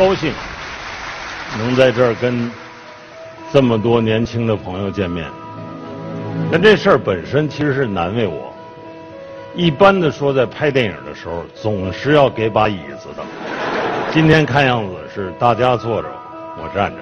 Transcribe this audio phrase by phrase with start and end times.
[0.00, 0.32] 高兴
[1.58, 2.50] 能在这儿跟
[3.52, 5.26] 这么多年轻的朋友见面。
[6.50, 8.50] 但这事儿本身其实是难为我。
[9.54, 13.22] 一般的说，在拍电影的时候，总是要给把椅子的。
[14.10, 16.08] 今天看样子是大家坐着，
[16.56, 16.96] 我站着，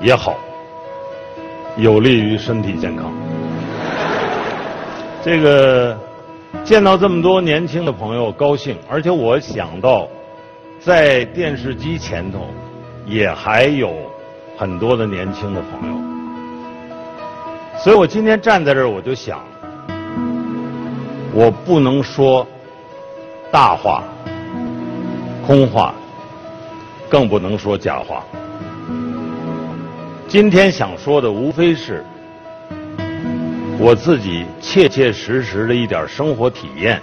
[0.00, 0.36] 也好，
[1.76, 3.12] 有利于身体健康。
[5.22, 5.96] 这个
[6.64, 10.08] 见到这么多年轻的朋友，高兴，而且我想到，
[10.88, 12.46] 在电视机前头，
[13.04, 14.10] 也还有
[14.56, 15.94] 很多的年轻的朋友。
[17.78, 19.44] 所以我今天站在这儿，我就想，
[21.34, 22.46] 我不能说
[23.52, 24.02] 大话、
[25.46, 25.92] 空话，
[27.06, 28.24] 更不能说假话。
[30.26, 32.02] 今天想说的，无非是
[33.78, 36.98] 我自己切切实实的一点生活体验。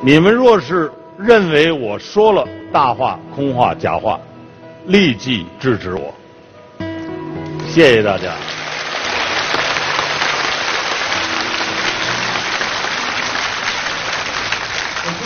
[0.00, 0.88] 你们若是
[1.22, 4.18] 认为我说了大话、空话、假话，
[4.86, 6.14] 立即制止我。
[7.68, 8.32] 谢谢大家。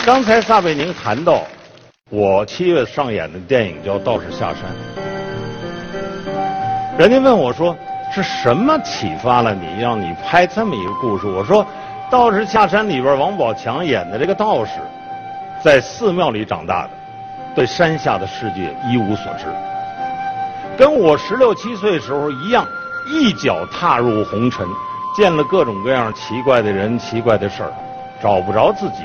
[0.05, 1.41] 刚才撒贝宁谈到
[2.11, 4.59] 我七月上演的电影叫《道士下山》，
[6.99, 7.75] 人家问我说
[8.13, 11.25] 是什么启发了你，让你拍这么一个故事？
[11.25, 11.63] 我说，
[12.11, 14.73] 《道士下山》里边王宝强演的这个道士，
[15.65, 16.91] 在寺庙里长大的，
[17.55, 19.45] 对山下的世界一无所知，
[20.77, 22.67] 跟我十六七岁时候一样，
[23.07, 24.63] 一脚踏入红尘，
[25.17, 27.73] 见了各种各样奇怪的人、奇怪的事儿，
[28.21, 28.97] 找不着自己。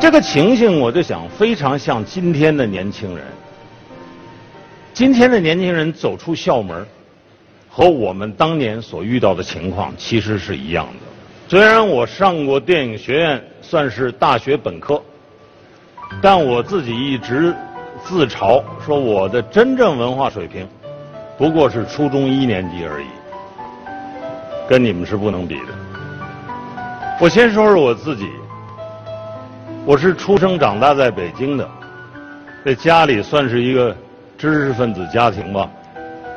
[0.00, 3.26] 这个情形，我就想非常像今天的年轻人。
[4.94, 6.86] 今天的年轻人走出校门，
[7.68, 11.09] 和我们当年所遇到的情况其实是一样的。
[11.50, 15.02] 虽然我上过电影学院，算是大学本科，
[16.22, 17.52] 但我自己一直
[18.04, 20.64] 自嘲说我的真正文化水平
[21.36, 23.08] 不过是初中一年级而已，
[24.68, 25.74] 跟你们是不能比的。
[27.20, 28.30] 我先说说我自己。
[29.84, 31.68] 我是出生长大在北京的，
[32.64, 33.96] 在家里算是一个
[34.38, 35.68] 知识分子家庭吧。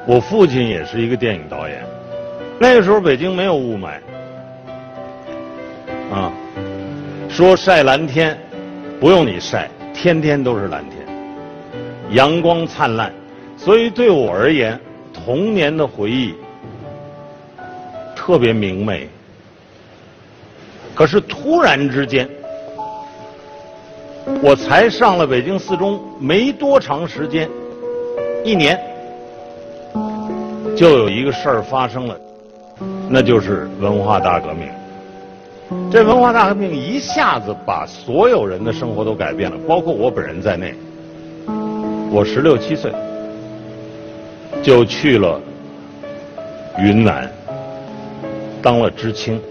[0.07, 1.85] 我父亲也是一个电影导演。
[2.57, 3.99] 那个时候北京没有雾霾，
[6.13, 6.31] 啊，
[7.27, 8.37] 说晒蓝天，
[8.99, 11.05] 不用你晒，天天都是蓝天，
[12.11, 13.11] 阳光灿烂。
[13.57, 14.79] 所以对我而言，
[15.11, 16.35] 童年的回忆
[18.15, 19.09] 特别明媚。
[20.93, 22.29] 可是突然之间。
[24.41, 27.49] 我才上了北京四中没多长时间，
[28.45, 28.79] 一年，
[30.77, 32.17] 就有一个事儿发生了，
[33.09, 34.69] 那就是文化大革命。
[35.91, 40.73] 这文化大革命一下子把所有人的生活都改变了，包括我本人在内。
[42.09, 42.91] 我十六七岁
[44.61, 45.39] 就去了
[46.79, 47.31] 云南，
[48.61, 49.41] 当了知青。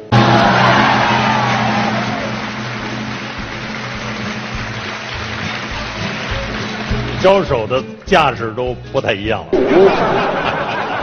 [7.21, 9.60] 交手的架势都不太一样了，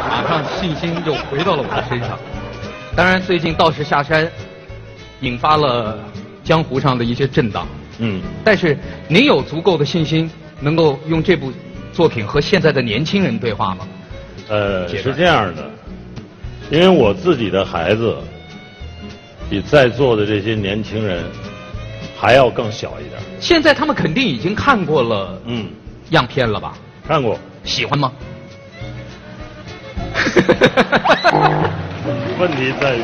[0.10, 2.20] 马上信心就回到了我的身上。
[2.94, 4.30] 当然，最近道士下山，
[5.22, 6.00] 引发了
[6.44, 7.68] 江湖上的一些震荡。
[8.00, 11.52] 嗯，但是您有足够的信心，能够用这部
[11.92, 13.88] 作品和现在的年轻人对话吗？
[14.48, 15.70] 呃，是这样的，
[16.72, 18.18] 因为我自己的孩子
[19.50, 21.24] 比在座的这些年轻人
[22.18, 23.22] 还要更小一点。
[23.40, 25.42] 现在他们肯定已经看过了。
[25.46, 25.68] 嗯。
[26.12, 26.74] 样片了吧？
[27.08, 28.12] 看过，喜欢吗？
[32.40, 33.04] 问题在于，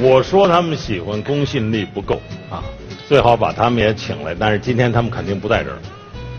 [0.00, 2.20] 我说他们喜欢，公信力不够
[2.50, 2.62] 啊。
[3.08, 5.78] 最好把他们也请来，但是今天他们肯定不在这儿。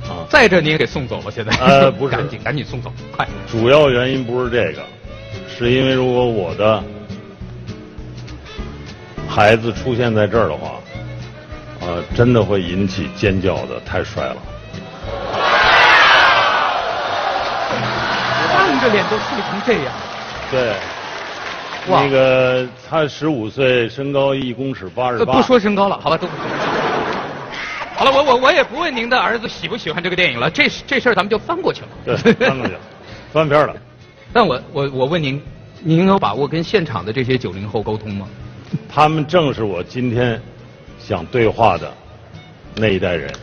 [0.10, 1.52] 啊，在这你也给送走了，现在。
[1.58, 3.28] 呃，不是，赶紧 赶紧送走，快。
[3.52, 4.82] 主要原因不是这个，
[5.48, 6.84] 是因为如果我的
[9.28, 10.74] 孩子出现在这儿的话，
[11.82, 14.38] 呃，真的会引起尖叫的，太帅了。
[18.82, 19.94] 这脸都碎成这样，
[20.50, 20.74] 对，
[21.88, 25.34] 那个他十五岁，身高一公尺八十八。
[25.34, 26.28] 不说身高了，好吧，都。
[27.96, 31.88] 好了，我我我也不问您的儿子喜不喜欢这个电影了，这这事儿咱们就翻过去了。
[32.06, 32.80] 对，翻过去了，
[33.34, 33.76] 翻篇了。
[34.32, 35.42] 但我我我问您，
[35.82, 38.28] 您有把握跟现场的这些九零后沟通吗？
[38.88, 40.40] 他们正是我今天
[41.00, 41.92] 想对话的
[42.76, 43.34] 那一代人。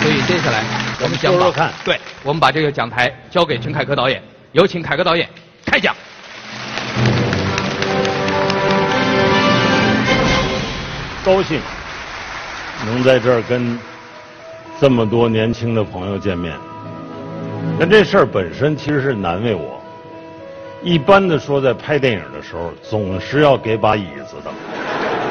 [0.00, 0.64] 所以接下来。
[1.02, 5.28] 我们说说看，对，我们把这个讲台交给陈凯歌导演，有请凯歌导演
[5.64, 5.94] 开讲。
[11.24, 11.60] 高兴
[12.84, 13.78] 能在这儿跟
[14.80, 16.52] 这么多年轻的朋友见面，
[17.78, 19.80] 那这事儿本身其实是难为我。
[20.82, 24.50] 一般的说，在拍电影的时候，总是要给把椅子的。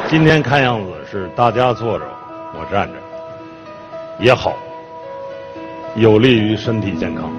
[0.09, 2.05] 今天看样子是大家坐着，
[2.53, 2.93] 我站着，
[4.17, 4.55] 也好，
[5.95, 7.29] 有利于身体健康。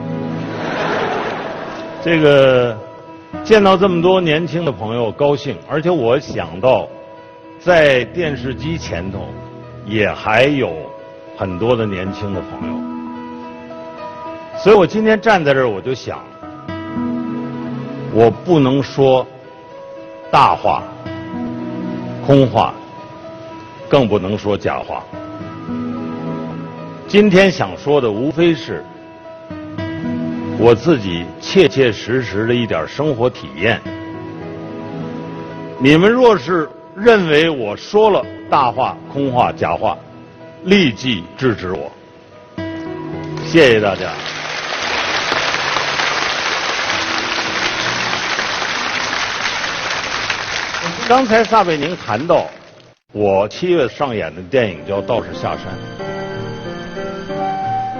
[2.04, 2.76] 这个
[3.44, 6.88] 见到这么多年轻的朋友高兴，而且我想到
[7.60, 9.28] 在电视机前头
[9.86, 10.72] 也还有
[11.36, 12.74] 很多的年轻的朋友，
[14.58, 16.18] 所以我今天站在这儿，我就想。
[18.12, 19.26] 我不能说
[20.30, 20.82] 大话、
[22.26, 22.74] 空话，
[23.88, 25.02] 更不能说假话。
[27.06, 28.84] 今天想说的，无非是
[30.64, 33.80] 我自己切切实实的一点生活体验。
[35.80, 39.98] 你们若是认为我说了大话、空话、假话，
[40.62, 41.90] 立即制止我。
[43.44, 44.12] 谢谢大家。
[51.08, 52.46] 刚才撒贝宁谈到
[53.12, 55.66] 我七月上演的电影叫《道士下山》，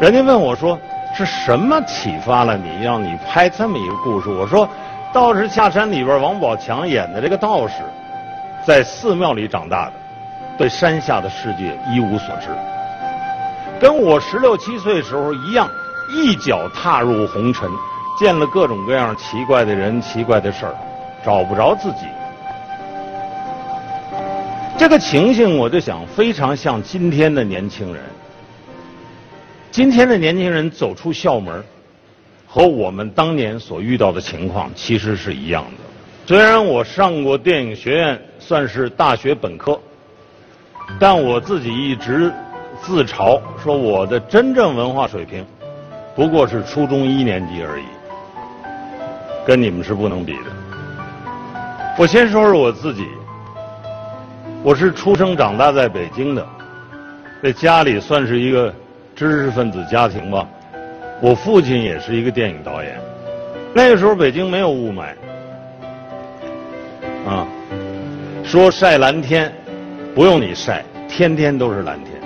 [0.00, 0.78] 人家问我说
[1.14, 4.30] 是什么启发了你，让你拍这么一个故事？
[4.30, 4.66] 我说
[5.12, 7.74] 《道士下山》里边王宝强演的这个道士，
[8.64, 9.92] 在寺庙里长大的，
[10.56, 12.48] 对山下的世界一无所知，
[13.78, 15.68] 跟我十六七岁时候一样，
[16.08, 17.68] 一脚踏入红尘，
[18.18, 20.74] 见了各种各样奇怪的人、奇怪的事儿，
[21.22, 22.06] 找不着自己。
[24.78, 28.02] 这个情形，我就想非常像今天的年轻人。
[29.72, 31.64] 今天的年轻人走出校门，
[32.46, 35.70] 和我们当年所遇到的情况其实是一样的。
[36.26, 39.80] 虽然我上过电影学院，算是大学本科，
[41.00, 42.30] 但我自己一直
[42.82, 45.42] 自嘲说我的真正文化水平
[46.14, 47.84] 不过是初中一年级而已，
[49.46, 50.50] 跟你们是不能比的。
[51.98, 53.06] 我先说说我自己。
[54.62, 56.46] 我是出生长大在北京的，
[57.42, 58.72] 在家里算是一个
[59.22, 60.48] 知识分子家庭吧。
[61.20, 63.00] 我父亲也是一个电影导演。
[63.72, 65.14] 那个时候北京没有雾霾，
[67.24, 67.46] 啊，
[68.42, 69.52] 说晒蓝天，
[70.12, 72.20] 不用你晒，天天都是蓝天，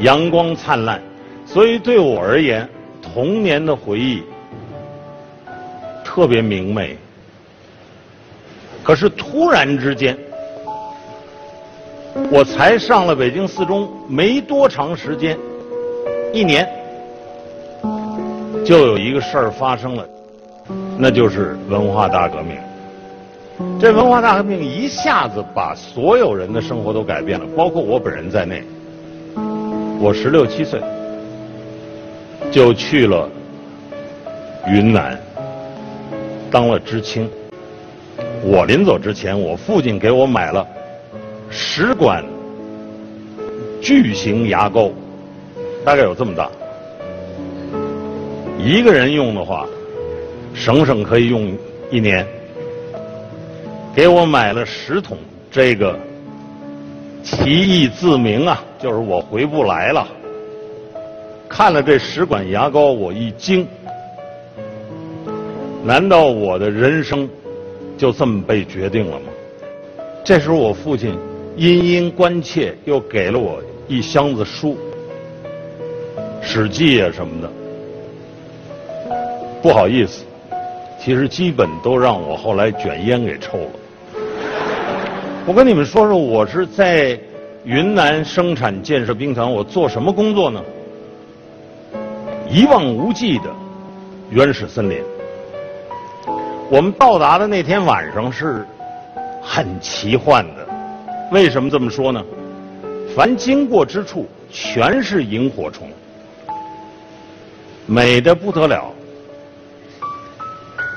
[0.00, 1.00] 阳光灿烂。
[1.46, 2.68] 所以对我而言，
[3.00, 4.22] 童年的回忆
[6.04, 6.94] 特别明媚。
[8.82, 10.14] 可是突然之间。
[12.30, 15.38] 我才上了北京四中没多长时间，
[16.36, 16.68] 一年，
[18.62, 20.06] 就有一个事儿发生了，
[20.98, 22.58] 那就是文化大革命。
[23.80, 28.62] 这文化大革命一下子把所有人的生活都改变了，包括我本人在内。
[29.98, 30.78] 我十六七岁
[32.50, 33.26] 就去了
[34.68, 35.18] 云南
[36.50, 37.30] 当了知青。
[38.44, 40.66] 我临走之前，我父亲给我买了。
[41.48, 42.22] 十管
[43.80, 44.90] 巨型牙膏，
[45.86, 46.50] 大概有这么大，
[48.58, 49.68] 一个人用的话，
[50.52, 51.56] 省省可以用
[51.92, 52.26] 一年。
[53.94, 55.16] 给我买了十桶
[55.48, 55.96] 这个
[57.22, 60.08] 奇异自明啊，就是我回不来了。
[61.48, 63.64] 看了这十管牙膏，我一惊，
[65.84, 67.28] 难道我的人生
[67.96, 69.26] 就这么被决定了吗？
[70.24, 71.16] 这时候我父亲。
[71.56, 74.72] 殷殷关切，又给了我一箱子书，
[76.46, 77.50] 《史记》啊什么的。
[79.60, 80.24] 不好意思，
[80.98, 83.70] 其实基本都让我后来卷烟给抽了。
[85.44, 87.18] 我跟你们说说，我是在
[87.64, 90.62] 云南生产建设兵团，我做什么工作呢？
[92.48, 93.50] 一望无际的
[94.30, 95.02] 原始森林。
[96.70, 98.64] 我们到达的那天晚上是
[99.42, 100.66] 很奇幻的。
[101.32, 102.24] 为什么这么说呢？
[103.16, 105.88] 凡经过之处，全是萤火虫，
[107.86, 108.92] 美的不得了，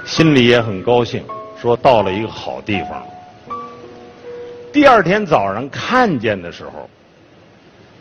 [0.06, 1.24] 心里也很高兴，
[1.62, 3.06] 说到了一个好地方。
[4.74, 6.90] 第二天早上看见的时候，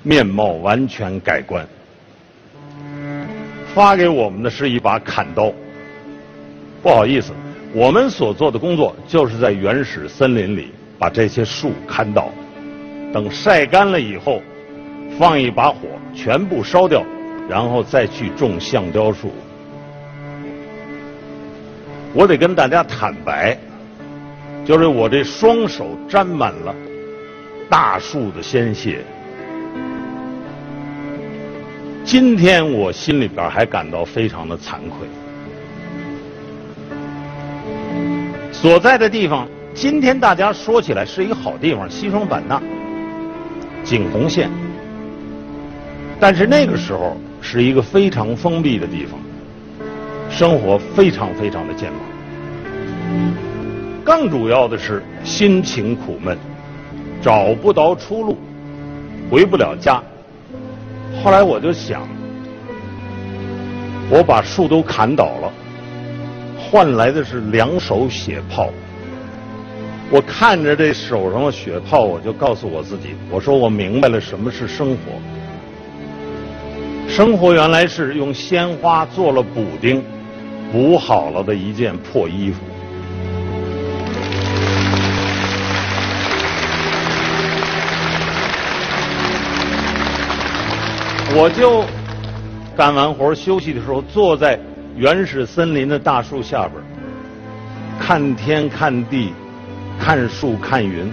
[0.02, 1.66] 面貌完全改观。
[3.74, 5.52] 发给我们的是一把砍刀。
[6.82, 7.32] 不好意思，
[7.74, 10.72] 我们所做的工作就是在原始森林里。
[11.00, 12.28] 把这些树砍倒，
[13.12, 14.42] 等晒干了以后，
[15.16, 15.76] 放一把火，
[16.12, 17.04] 全部烧掉，
[17.48, 19.32] 然后再去种橡胶树。
[22.12, 23.56] 我得跟大家坦白，
[24.64, 26.74] 就是我这双手沾满了
[27.68, 29.04] 大树的鲜血，
[32.04, 35.06] 今天我心里边还感到非常的惭愧。
[38.50, 42.60] 所在的地方，今天大家说起来是一个好地方，西双版纳，
[43.84, 44.50] 景洪县。
[46.18, 47.16] 但是那个时候
[47.50, 49.18] 是一个非常封闭的地方，
[50.28, 51.98] 生活非常非常的艰难。
[54.04, 56.36] 更主要的是心情苦闷，
[57.22, 58.36] 找不到出路，
[59.30, 59.98] 回不了家。
[61.24, 62.06] 后来我就想，
[64.10, 65.50] 我把树都砍倒了，
[66.58, 68.68] 换来的是两手血泡。
[70.10, 75.18] 我看着这手上的血泡，我就告诉我自己，我说我明白了什么是生活。
[77.08, 80.04] 生活原来是用鲜花做了补丁，
[80.70, 82.60] 补好了的一件破衣服。
[91.34, 91.84] 我就
[92.76, 94.58] 干完活休息的时候，坐在
[94.94, 96.74] 原始森林的大树下边，
[97.98, 99.32] 看天看地，
[99.98, 101.12] 看树看云，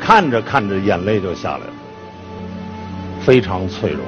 [0.00, 1.72] 看着看着眼泪就下来了，
[3.20, 4.00] 非常脆弱。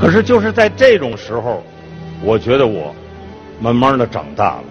[0.00, 1.62] 可是就是在这种时候，
[2.22, 2.94] 我觉得我
[3.60, 4.64] 慢慢的长大了。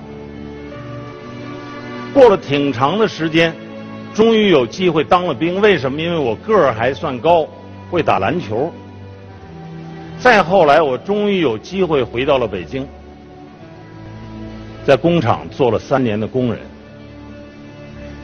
[2.12, 3.54] 过了挺长的时间，
[4.16, 5.62] 终于有机会当了兵。
[5.62, 6.02] 为什么？
[6.02, 7.48] 因为我个儿还算高，
[7.92, 8.74] 会打篮球。
[10.20, 12.88] 再后来，我终于有机会回到了北京，
[14.84, 16.60] 在工厂做了三年的工人。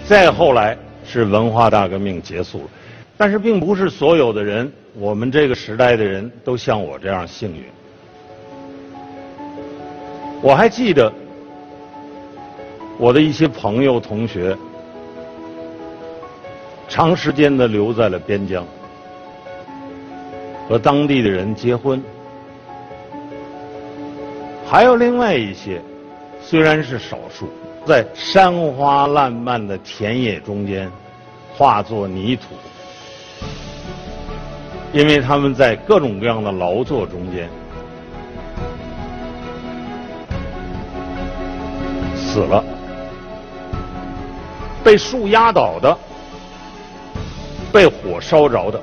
[0.06, 2.70] 再后来是文化大革命结束了，
[3.16, 4.74] 但是并不是所有的人。
[4.98, 7.64] 我们这个时代的人都像我这样幸运。
[10.42, 11.12] 我还记得
[12.98, 14.56] 我的一些朋友、同学，
[16.88, 18.66] 长时间的留在了边疆，
[20.70, 22.00] 和当地的人结婚；
[24.66, 25.82] 还有另外一些，
[26.42, 27.50] 虽然是少数，
[27.86, 30.90] 在山花烂漫的田野中间，
[31.54, 32.56] 化作泥土。
[34.96, 37.50] 因为他们在各种各样的劳作中间。
[42.16, 42.64] 死了，
[44.82, 45.98] 被树压倒的，
[47.74, 48.80] 被火烧着的，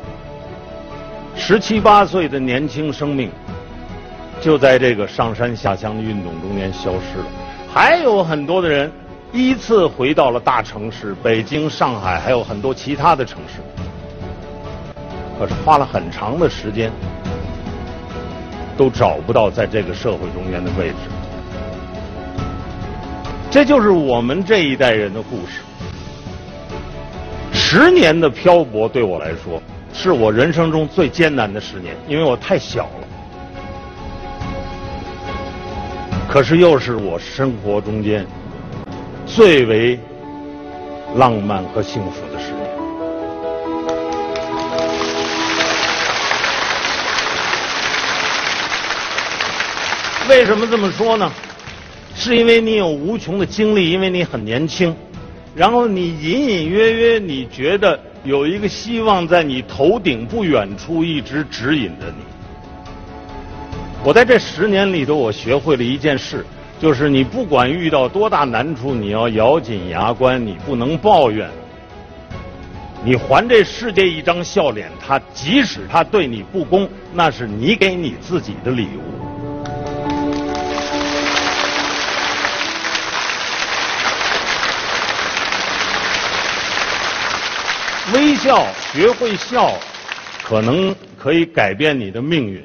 [1.34, 3.32] 十七八岁的年轻生命。
[4.38, 7.24] 就在这个上山下乡的运动中间消失了。
[7.72, 8.92] 还有很多的人
[9.32, 13.81] 依次回到了大城市，北京、上海，还有很多其他的城市。
[15.42, 16.88] 可是花了很长的时间，
[18.76, 20.94] 都找不到在这个社会中间的位置。
[23.50, 25.62] 这就是我们这一代人的故事。
[27.52, 29.60] 十年的漂泊对我来说，
[29.92, 33.08] 是我人生中最艰难的十年，因为我太小了。
[36.28, 38.24] 可是又是我生活中间
[39.26, 39.98] 最为
[41.16, 42.52] 浪漫和幸福的十
[50.28, 51.30] 为什么这么说呢？
[52.14, 54.94] 是因为你有无穷的精力，因为你很年轻，
[55.54, 62.24] 然后你隐隐约约你觉得有一个希望在你头顶不远处一直指引着你。
[64.04, 66.44] 我在这十年里头，我学会了一件事，
[66.78, 71.48] 就是你不管遇到多大难处，你要咬紧牙关，你不能抱怨，
[73.04, 74.90] 你还这世界一张笑脸。
[75.00, 79.21] 他即使他对你不公，那是你给你自己的礼物。
[88.12, 89.72] 微笑，学会笑，
[90.42, 92.60] 可能可以改变你的命运。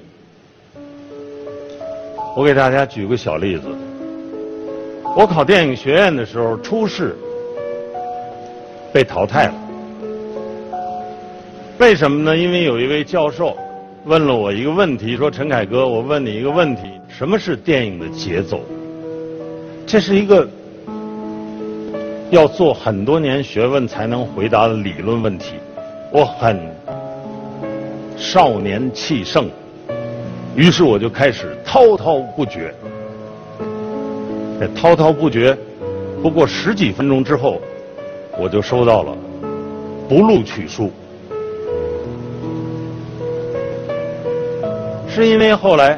[2.36, 3.64] 我给大家举个小例子。
[5.16, 7.16] 我考电影学院的时候，初试
[8.92, 9.54] 被淘汰了。
[11.78, 12.36] 为什么呢？
[12.36, 13.56] 因为有一位教授
[14.06, 18.60] 问了我一个问题，说：“陈凯歌，我问你一个问题，什么是电影的节奏？”
[19.86, 20.50] 这是一个。
[22.30, 25.54] 要做很多年学问才能回答的理论问题，
[26.12, 26.60] 我很
[28.18, 29.50] 少年气盛，
[30.54, 32.74] 于是我就开始滔滔不绝。
[34.60, 35.58] 这滔滔不绝，
[36.22, 37.62] 不过十几分钟之后，
[38.38, 39.16] 我就收到了
[40.10, 40.92] 不录取书，
[45.08, 45.98] 是因为后来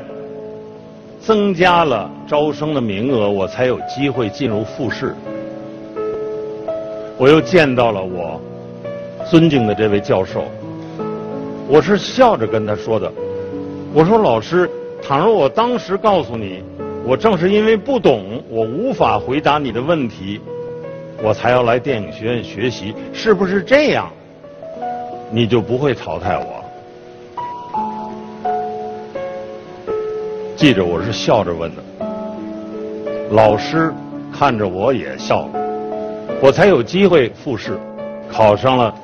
[1.20, 5.16] 增加了招生的名额，我才有机会进入复试。
[7.20, 8.40] 我又见到了我
[9.30, 10.46] 尊敬的这位教授，
[11.68, 13.12] 我是笑着跟他说的。
[13.94, 14.70] 我说老师，
[15.04, 16.64] 倘若我当时告诉你，
[17.06, 20.40] 我正是因为不懂，我无法回答你的问题，
[21.22, 24.10] 我才要来电影学院学习，是不是这样？
[25.30, 26.64] 你就不会淘汰我。
[30.56, 31.84] 记着，我是笑着问的。
[33.32, 33.94] 老师
[34.32, 35.59] 看着我也笑了，
[36.42, 37.78] 我才有机会复试，
[38.32, 38.96] 考上了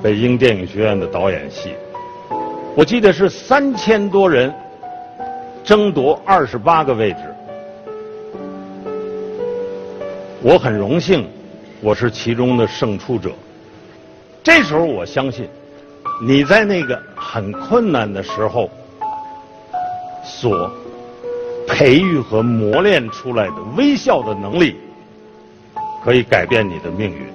[0.00, 1.74] 北京电影学院的导演系。
[2.76, 4.54] 我记得是三千多人
[5.64, 7.18] 争夺二十八个位置，
[10.40, 11.28] 我很荣幸，
[11.80, 13.30] 我是其中的胜出者。
[14.40, 15.48] 这时候我相信，
[16.24, 18.70] 你在那个很困难的时候
[20.24, 20.70] 所
[21.66, 24.76] 培育和磨练出来的微笑的能力，
[26.04, 27.26] 可以改变你的命运。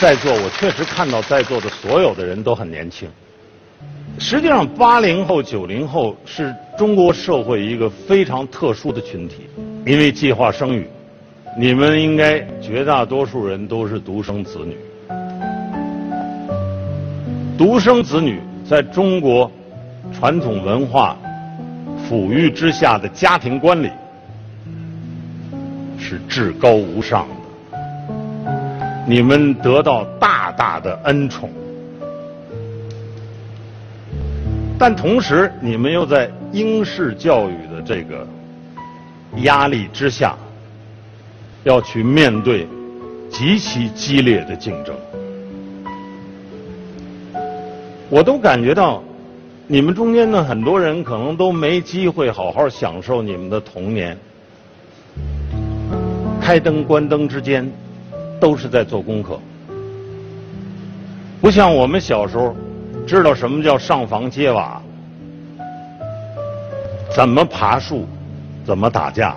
[0.00, 3.08] 在座，我确实看到在座的所有的人都很年轻。
[4.18, 9.48] 实际上，八零后、九零后是中国社会一个非常特殊的群体，
[9.86, 10.86] 因为计划生育，
[11.58, 14.76] 你们应该绝大多数人都是独生子女。
[17.56, 19.50] 独生子女在中国
[20.12, 21.16] 传统文化
[22.08, 23.90] 抚育之下的家庭观里
[25.98, 27.78] 是至高无上的。
[29.06, 31.50] 你们得到大大的恩宠，
[34.78, 38.26] 但同时你们又在英式教育的这个
[39.42, 40.36] 压力之下，
[41.64, 42.66] 要去面对
[43.30, 44.94] 极其激烈的竞争。
[48.08, 49.02] 我都感觉到，
[49.66, 54.16] 你们中间的很多人可能都没机会好好享受你们的童年，
[56.40, 57.70] 开灯关灯之间。
[58.40, 59.40] 都是在做功课，
[61.40, 62.54] 不像我们小时候
[63.06, 64.82] 知道什么叫上房揭瓦，
[67.10, 68.06] 怎么爬树，
[68.62, 69.34] 怎么打架。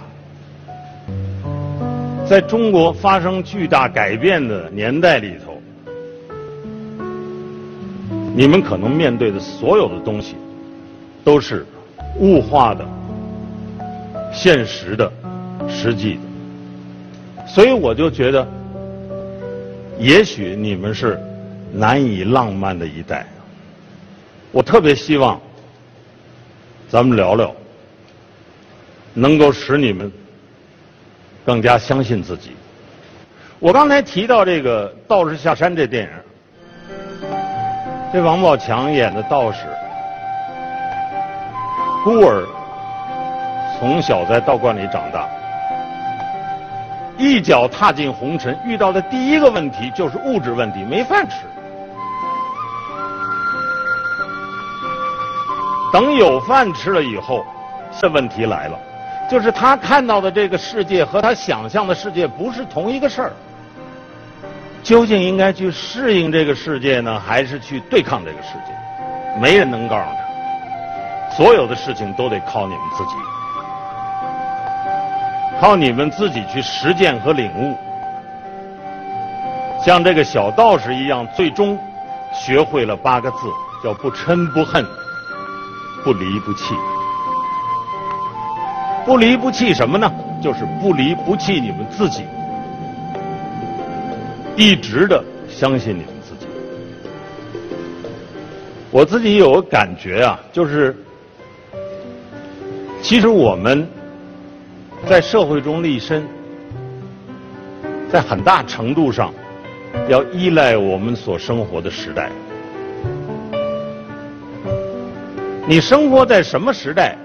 [2.27, 5.46] 在中国发生巨大改变的年代里头，
[8.37, 10.35] 你们可能面对的所有的东西，
[11.23, 11.65] 都是
[12.19, 12.85] 物化的、
[14.31, 15.11] 现实的、
[15.67, 18.47] 实际的，所以我就觉得。
[19.97, 21.19] 也许你们是
[21.73, 23.25] 难以浪漫的一代，
[24.51, 25.41] 我特别希望
[26.87, 27.51] 咱们聊聊，
[29.15, 30.11] 能够使你们
[31.43, 32.51] 更加相信自己。
[33.57, 36.09] 我刚才提到这个《道士下山》这电影，
[38.13, 39.67] 这王宝强演的道士，
[42.05, 42.47] 孤儿，
[43.77, 45.27] 从小在道观里长大。
[47.17, 51.45] 一脚踏进红尘，遇到的第一个问题就是物质问题，没饭吃。
[55.91, 57.43] 等有饭吃了以后，
[57.99, 58.79] 这问题来了，
[59.29, 63.33] 就是他看到的这个世界和他想象的世界不是同一个事儿。
[64.83, 68.73] 究竟应该去适应这个世界呢，还是去对抗这个世界？
[69.39, 73.11] 没人能告诉他，所有的事情都得靠你们自己。
[75.59, 77.75] 靠你们自己去实践和领悟，
[79.83, 81.77] 像这个小道士一样，最终
[82.31, 83.49] 学会了八个字，
[83.83, 84.85] 叫不嗔不恨，
[86.03, 86.75] 不离不弃。
[89.05, 90.11] 不离不弃什么呢？
[90.41, 92.23] 就是不离不弃你们自己，
[94.57, 96.47] 一直的相信你们自己。
[98.91, 100.93] 我自己有个感觉啊，就是
[103.01, 103.87] 其实我们。
[105.07, 106.27] 在社会中立身，
[108.11, 109.31] 在很大程度上
[110.09, 112.31] 要依赖我们所生活的时代。
[115.67, 117.15] 你生活在什么时代，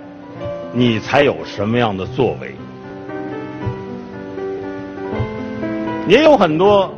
[0.70, 2.54] 你才有什么样的作为。
[6.06, 6.92] 也有很多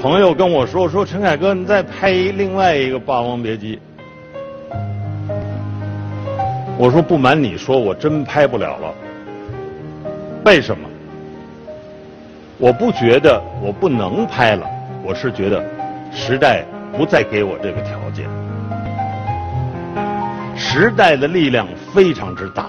[0.00, 3.76] 朋友跟我说：“说陈凯歌，你再拍一另外一个《霸王别姬》。”
[6.78, 8.94] 我说：“不瞒你说，我真拍不了了。”
[10.44, 10.86] 为什么？
[12.58, 14.66] 我不觉得我不能拍了，
[15.02, 15.64] 我是觉得
[16.12, 16.62] 时代
[16.96, 18.26] 不再给我这个条件。
[20.54, 22.68] 时代的力量非常之大，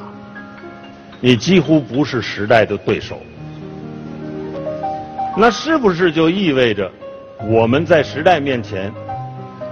[1.19, 3.19] 你几乎不是时代的对手。
[5.35, 6.89] 那是不是就意味着
[7.45, 8.91] 我们在时代面前，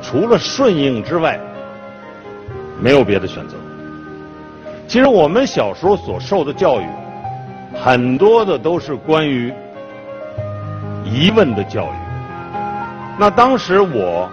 [0.01, 1.39] 除了顺应之外，
[2.80, 3.56] 没有别的选择？
[4.88, 6.86] 其实我们小时候所受的教育。
[7.78, 9.54] 很多的都是关于
[11.04, 11.95] 疑问的教育，
[13.19, 14.30] 那当时我，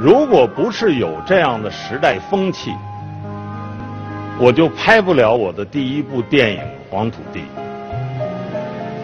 [0.00, 2.72] 如果不是有这样的时代风气，
[4.36, 6.58] 我就拍不了我的第一部电影
[6.90, 7.40] 《黄土地》。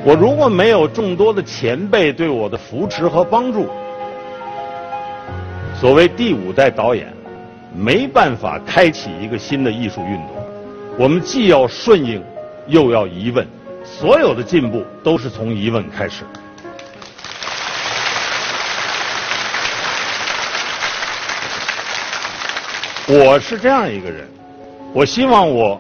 [0.03, 3.69] 我如果没有众多的前辈对我的扶持和帮助，
[5.79, 7.13] 所谓第五代导演，
[7.77, 10.29] 没办法开启一个新的艺术运动。
[10.97, 12.23] 我们既要顺应，
[12.67, 13.47] 又要疑问，
[13.85, 16.25] 所有的进步都是从疑问开始。
[23.07, 24.27] 我是这样一个人，
[24.95, 25.79] 我希望我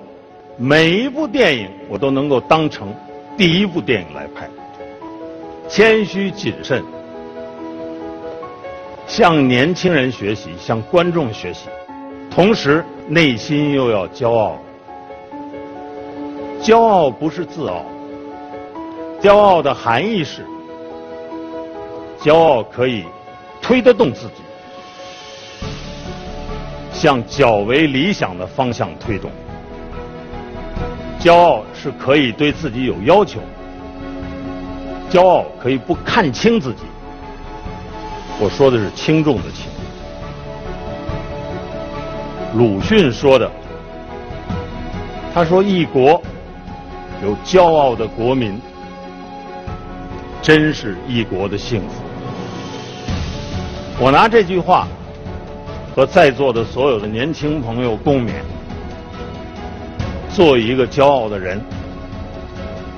[0.58, 2.94] 每一部电影我都能够当成
[3.40, 4.46] 第一部电影来拍，
[5.66, 6.84] 谦虚谨慎，
[9.06, 11.70] 向年轻人学习，向观众学习，
[12.30, 14.58] 同时内心又要骄傲。
[16.60, 17.82] 骄傲不是自傲，
[19.22, 20.44] 骄傲的含义是，
[22.20, 23.06] 骄傲可以
[23.62, 24.42] 推得动自己。
[26.92, 29.30] 向较为理想的方向推动。
[31.20, 33.40] 骄傲是可以对自己有要求，
[35.10, 36.84] 骄傲可以不看清自己。
[38.40, 39.66] 我说的是轻重的轻。
[42.54, 43.50] 鲁迅说的，
[45.34, 46.20] 他说：“一国
[47.22, 48.58] 有骄傲的国民，
[50.40, 52.02] 真是一国的幸福。”
[54.00, 54.88] 我拿这句话。
[55.92, 58.30] 和在座的所有的年轻朋友共勉：
[60.40, 61.60] 做一个骄傲的人，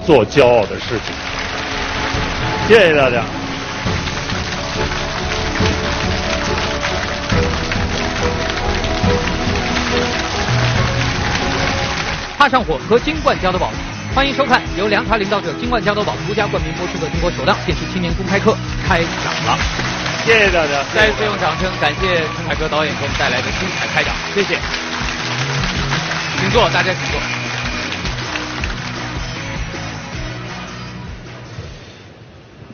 [0.07, 1.13] 做骄傲的事情。
[2.69, 3.25] 谢谢大家。
[12.39, 13.73] 踏上火和金冠加多宝，
[14.15, 19.59] 欢迎收看由凉茶领导者金冠加多宝独家冠名播出的中国首档电视青年公开课开讲了。
[20.25, 24.92] 谢谢大家，再一次用掌声感谢陈凯歌导演给我们带来的精彩开讲，谢谢。
[26.53, 27.19] 请坐，大家请坐。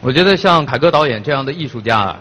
[0.00, 2.20] 我觉得像凯歌导演这样的艺术家啊，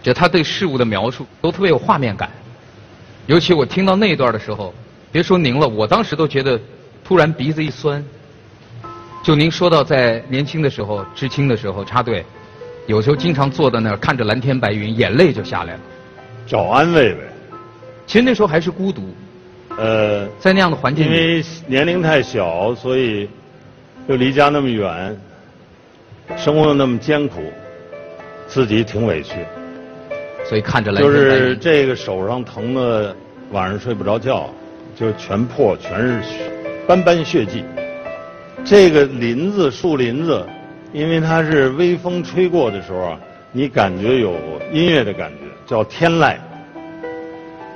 [0.00, 2.30] 就他对事物的描述都特别有画面感。
[3.26, 4.72] 尤其我听到那一段的时候，
[5.10, 6.60] 别说您了，我当时都觉得
[7.02, 8.04] 突然鼻子一酸。
[9.24, 12.24] 就您说到在年轻的时候、知青的时候插队。
[12.86, 15.80] 有时候经常坐在那儿看着蓝天白云，眼泪就下来了，
[16.46, 17.22] 找安慰呗。
[18.06, 19.16] 其实那时候还是孤独，
[19.76, 23.28] 呃，在那样的环境，因为年龄太小，所以
[24.06, 25.16] 又离家那么远，
[26.36, 27.42] 生活又那么艰苦，
[28.46, 29.34] 自己挺委屈。
[30.44, 33.14] 所以看着蓝天白云，就是这个手上疼的，
[33.50, 34.48] 晚上睡不着觉，
[34.94, 36.50] 就全破，全是
[36.86, 37.64] 斑斑血迹。
[38.64, 40.44] 这个林子，树林子。
[40.92, 43.18] 因为它是微风吹过的时候啊，
[43.50, 44.36] 你感觉有
[44.72, 46.36] 音乐的感觉，叫天籁。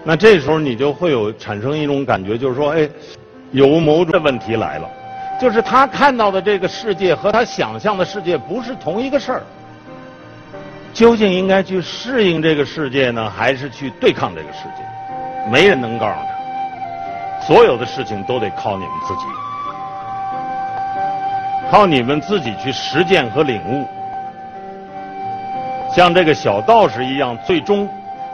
[0.08, 2.88] 那这时候你就会有产生一种感觉，就是说，哎，
[3.50, 4.88] 有某种问题来了，
[5.38, 9.42] 就是他看到的这个世界和他想象的世界不是同一个事儿。
[10.94, 15.50] 究竟应该去适应这个世界呢，还是去对抗这个世界？
[15.50, 19.20] 没人能告诉他，所有的事情都得靠你们自己。
[21.70, 23.86] 靠你们自己去实践和领悟，
[25.94, 27.86] 像这个小道士一样，最终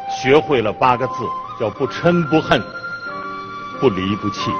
[0.08, 1.14] 学会了八个字，
[1.58, 2.60] 叫不嗔不恨，
[3.80, 4.50] 不离不弃。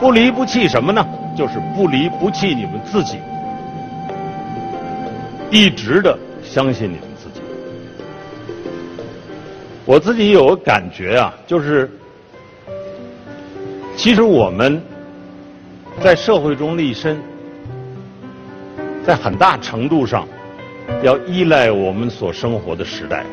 [0.00, 1.06] 不离不弃什么呢？
[1.36, 3.18] 就是不离不弃你们自己，
[5.50, 7.40] 一直的相信你们自己。
[9.84, 11.90] 我自己有个感觉啊，就是
[13.96, 14.82] 其实我们。
[16.02, 17.20] 在社会中立身，
[19.04, 20.26] 在很大程度上
[21.02, 23.26] 要依赖我们所生活的时代。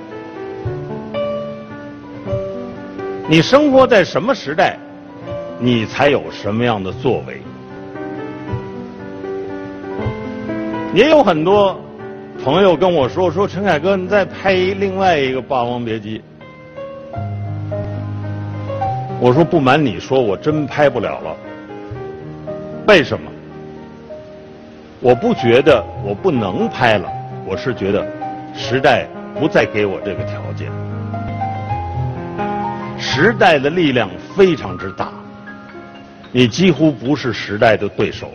[3.31, 4.75] 你生活在什么时代，
[5.59, 7.39] 你才有什么样的作为。
[10.95, 11.79] 也有很多
[12.43, 16.17] 朋友跟我说：“说陈凯歌，你再拍一另外一个《霸王别姬》。”
[19.21, 21.37] 我说：“不瞒你说，我真拍不了了。”
[22.89, 23.31] 为什么？
[24.99, 27.07] 我不觉得我不能拍了，
[27.45, 28.03] 我是觉得
[28.55, 29.05] 时代
[29.39, 30.71] 不再给我这个条件。
[33.21, 35.09] 时代的力量非常之大，
[36.31, 38.31] 你几乎不是时代的对手。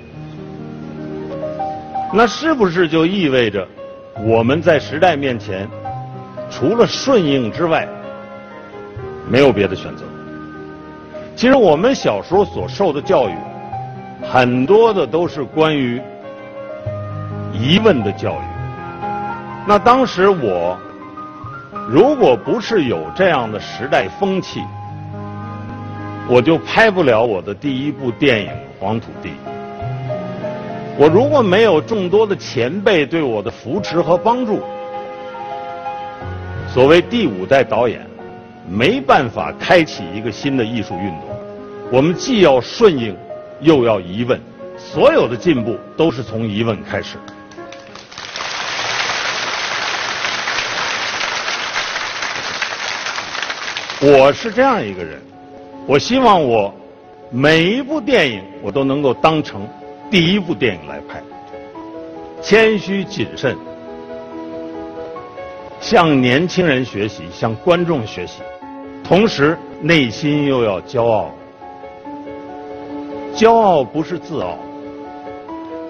[2.12, 3.66] 那是不是就意味着
[4.26, 5.66] 我们在时代面前，
[6.50, 7.88] 除了顺应之外，
[9.26, 10.04] 没有别的选择？
[11.34, 13.34] 其实我们小时候所受的教育。
[14.30, 15.98] 很多的都是关于
[17.54, 18.44] 疑问的教育。
[19.66, 20.78] 那当时我，
[21.88, 24.62] 如果不是有这样的时代风气，
[26.28, 28.48] 我就拍不了我的第一部电影
[28.80, 29.28] 《黄土地》。
[30.96, 34.62] 我如果没有众多的前辈对我的扶持和帮助，
[36.72, 38.06] 所谓第五代导演，
[38.68, 41.28] 没办法开启一个新的艺术运动。
[41.92, 43.14] 我们既要顺应，
[43.60, 44.40] 又要疑问。
[44.76, 47.16] 所有的进步都是从疑问开始。
[54.06, 55.18] 我是这样一个人，
[55.86, 56.70] 我希望我
[57.30, 59.66] 每一部电影我都能够当成
[60.10, 61.22] 第一部电影来拍，
[62.42, 63.56] 谦虚谨慎，
[65.80, 68.42] 向年轻人学习，向观众学习，
[69.02, 71.30] 同时内心又要骄傲。
[73.34, 74.58] 骄傲不是自傲，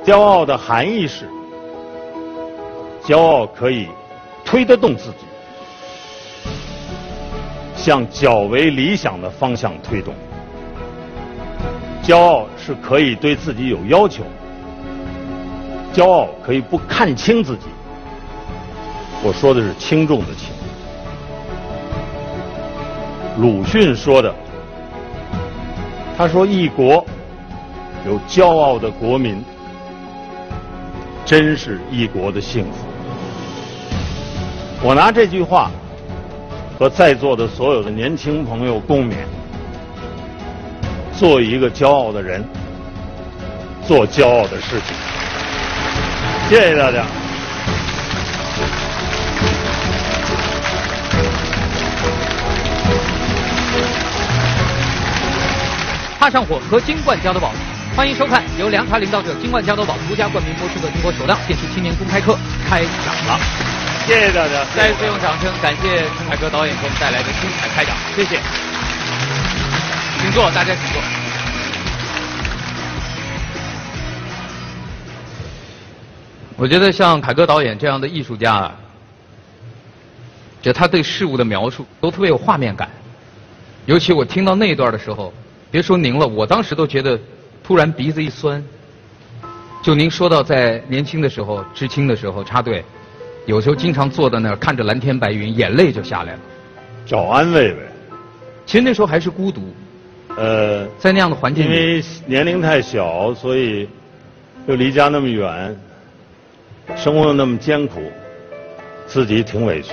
[0.05, 1.29] 骄傲的含义是，
[3.03, 3.88] 骄傲可以
[4.44, 5.27] 推得动自己。
[7.84, 10.14] 向较为理想的方向推动。
[12.02, 14.24] 骄傲是可以对自己有要求，
[15.92, 17.66] 骄傲可以不看清自己。
[19.22, 20.48] 我说的是轻重的轻。
[23.36, 24.34] 鲁迅说的，
[26.16, 27.04] 他说：“一国
[28.06, 29.44] 有骄傲的国民，
[31.26, 32.86] 真是一国的幸福。”
[34.82, 35.70] 我拿这句话。
[36.78, 39.14] 和在座的所有的年轻朋友共勉：
[41.16, 42.44] 做一个骄傲的人，
[43.87, 44.96] 做骄傲的事情。
[46.48, 47.04] 谢谢大家。
[56.18, 57.52] 踏上火和金冠加多宝，
[57.94, 62.37] 欢迎收看由凉茶领导者金冠加多宝独家冠名播出的中国首档电视青年公开课
[62.68, 63.73] 开讲了。
[64.06, 68.38] 谢谢大家，再次用掌声感谢陈凯歌导演给我们带来的精彩开讲，谢谢。
[70.20, 71.00] 请坐，大家请坐。
[76.56, 78.70] 我觉得像凯歌导演这样的艺术家，
[80.60, 82.90] 就他对事物的描述都特别有画面感。
[83.86, 85.32] 尤其我听到那一段的时候，
[85.70, 87.18] 别说您了，我当时都觉得
[87.62, 88.62] 突然鼻子一酸。
[89.82, 92.84] 就您说到在年轻的时候、知青的时候插队。
[93.46, 96.38] 有时候经常坐在那儿看着蓝天白云，眼泪就下来了。
[97.04, 97.78] 找安慰呗。
[98.64, 99.62] 其实那时候还是孤独。
[100.37, 103.88] 呃，在那样的环境里，因为年龄太小，所以
[104.66, 105.76] 又离家那么远，
[106.96, 108.00] 生活那么艰苦，
[109.07, 109.92] 自己挺委屈。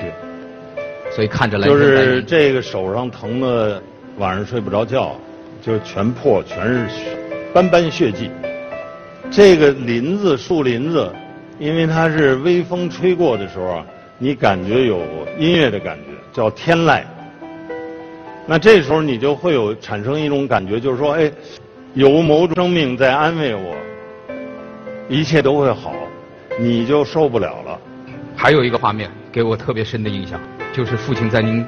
[1.14, 1.92] 所以看着蓝天白云。
[1.92, 3.84] 就是这个手上疼的，
[4.18, 5.16] 晚上睡不着觉，
[5.62, 7.18] 就全破，全是
[7.54, 8.32] 斑斑血迹。
[9.30, 11.12] 这个林子，树林子。
[11.62, 13.86] 因为它是微风吹过的时候啊，
[14.18, 15.00] 你感觉有
[15.38, 17.04] 音乐的感觉，叫天籁。
[18.48, 21.32] 那这时候你就会有产生一种感觉，就是说，哎，
[21.94, 23.76] 有某种生命在安慰我，
[25.08, 25.94] 一切都会好，
[26.60, 27.80] 你就受不了了。
[28.36, 30.42] 还有一个画面给我特别深的印象，
[30.74, 31.64] 就是父亲在您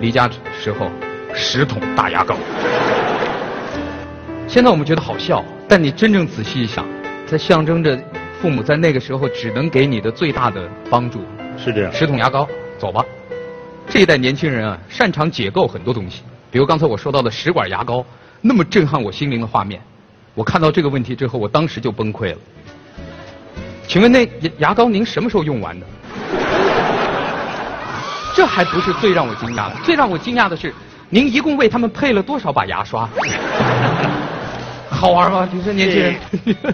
[0.00, 0.28] 离家
[0.60, 0.90] 时候
[1.32, 2.34] 十桶大牙膏。
[4.48, 6.84] 现在我们觉得好笑，但你真正仔细一想，
[7.30, 7.96] 它象征着。
[8.40, 11.20] 父母在那个时候只能给你的最大的帮助
[11.58, 12.48] 是这样，十桶牙膏，
[12.78, 13.04] 走吧。
[13.86, 18.02] 这一代年轻人啊，擅长解构很多东西，比如刚才我说到的食管牙膏，
[18.40, 19.78] 那么震撼我心灵的画面。
[20.34, 22.38] 我看到这个问题之后，我当时就崩溃了。
[23.86, 24.26] 请问那
[24.56, 25.86] 牙膏您什么时候用完的？
[28.34, 30.72] 这还不是最让我惊讶的，最让我惊讶的是，
[31.10, 33.06] 您一共为他们配了多少把牙刷？
[35.00, 35.48] 好玩吗？
[35.50, 36.14] 你说年轻人？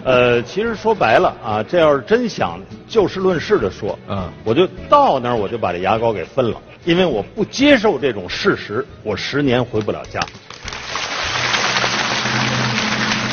[0.03, 10.19] 呃，其实说白了啊，这要是真想就事论事的说，嗯，我就到那儿我就把这牙膏给分了，因为我不接受这种事实，我十年回不了家。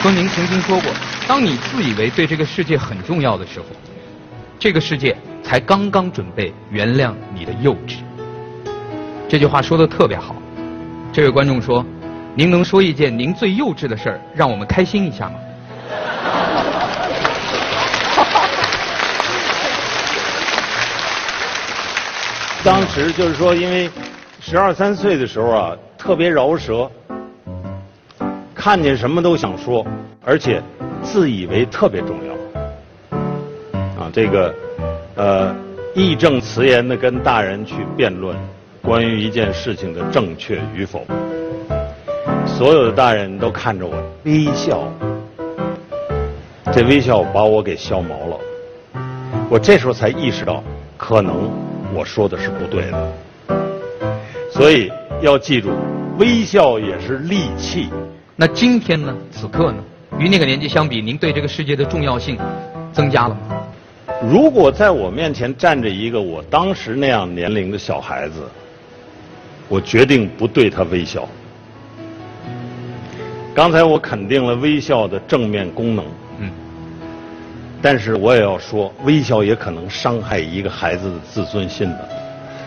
[0.01, 0.93] 说您曾经说过，
[1.27, 3.67] 当你自以为对这个世界很重要的时候，
[4.61, 7.97] 这个世界才刚刚准备原谅你的幼稚。
[9.29, 10.37] 这句话说的特别好。
[11.13, 11.85] 这位观众说。
[12.37, 15.35] 您能说一件您最幼稚的事儿，让我们开心一下吗？
[22.65, 23.89] 当时就是说，因为
[24.41, 26.91] 十二三岁的时候啊，特别饶舌，
[28.53, 29.87] 看见什么都想说，
[30.25, 30.61] 而且
[31.05, 32.35] 自以为特别重要。
[34.03, 34.53] 啊，这个
[35.15, 35.55] 呃，
[35.95, 38.37] 义正辞严的跟大人去辩论
[38.83, 41.07] 关于一件事情的正确与否。
[42.57, 44.89] 所有的大人都看着我微笑，
[46.73, 48.39] 这微笑把我给笑毛了。
[49.51, 50.63] 我这时候才意识到，
[50.97, 51.51] 可能
[51.93, 53.13] 我说的是不对的。
[54.53, 54.89] 所以
[55.21, 55.73] 要记住，
[56.17, 57.89] 微笑也是利器。
[58.37, 59.13] 那今天呢？
[59.33, 59.83] 此刻呢？
[60.17, 62.39] 与那个年纪相比，您对这个世界的重要性
[62.93, 63.67] 增加了吗？
[64.23, 68.43] 如果在我面前站着一个我当时那样年龄的小孩子，
[69.69, 71.29] 我决定不对他微笑。
[73.55, 76.05] 刚才我肯定了微笑的正面功能，
[76.41, 76.51] 嗯，
[77.81, 82.09] 但是我也要说，微笑也可能伤害一个孩子的自尊心的。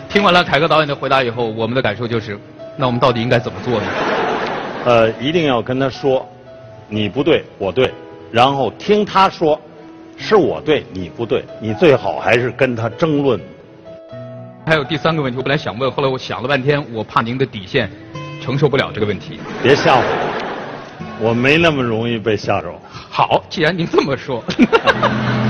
[0.08, 2.40] 听完了凯歌导演的回答以后，我们的感受就是，
[2.78, 3.86] 那我们到底应该怎么做呢？
[4.86, 6.26] 呃，一定要跟他说。
[6.90, 7.94] 你不对，我对，
[8.32, 9.60] 然后听他说，
[10.16, 13.38] 是我对，你不对，你最好还是跟他争论。
[14.66, 17.92] 还有第三个问题，我本来想问，后来我想了半天，我怕您的底线
[18.42, 19.38] 承受不了这个问题。
[19.62, 20.47] 别吓我，
[21.20, 22.68] 我没那么容易被吓着。
[23.10, 24.44] 好，既然您这么说，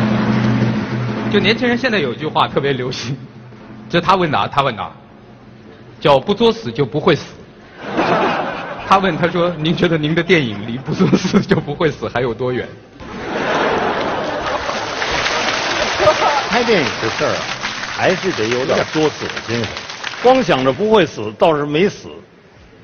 [1.31, 3.17] 就年轻人现在有一句话特别流行，
[3.89, 4.91] 就他问答，他问答，
[5.99, 7.33] 叫不作死就不会死。
[8.87, 12.65] 他问他说：“您觉得您的电影离不作死就不会死还有多远？”
[16.49, 17.41] 拍电影这事儿啊，
[17.97, 19.67] 还是得有点作死的精神。
[20.23, 22.07] 光想着不会死倒是没死，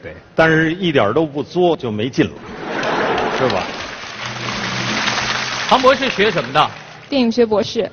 [0.01, 2.33] 对，但是一点都不作就没劲了，
[3.37, 3.63] 是吧？
[5.67, 6.69] 唐博士学什么的？
[7.09, 7.89] 电影学博士。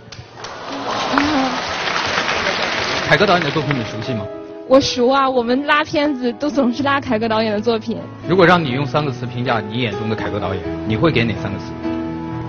[3.09, 4.25] 凯歌导演的作品你熟悉吗？
[4.69, 7.99] 我熟啊，我们拉片子都总是拉凯歌导演的作品。
[8.29, 11.65] 如果让你用三个词评价你眼中的凯歌导演，你会给哪三个词？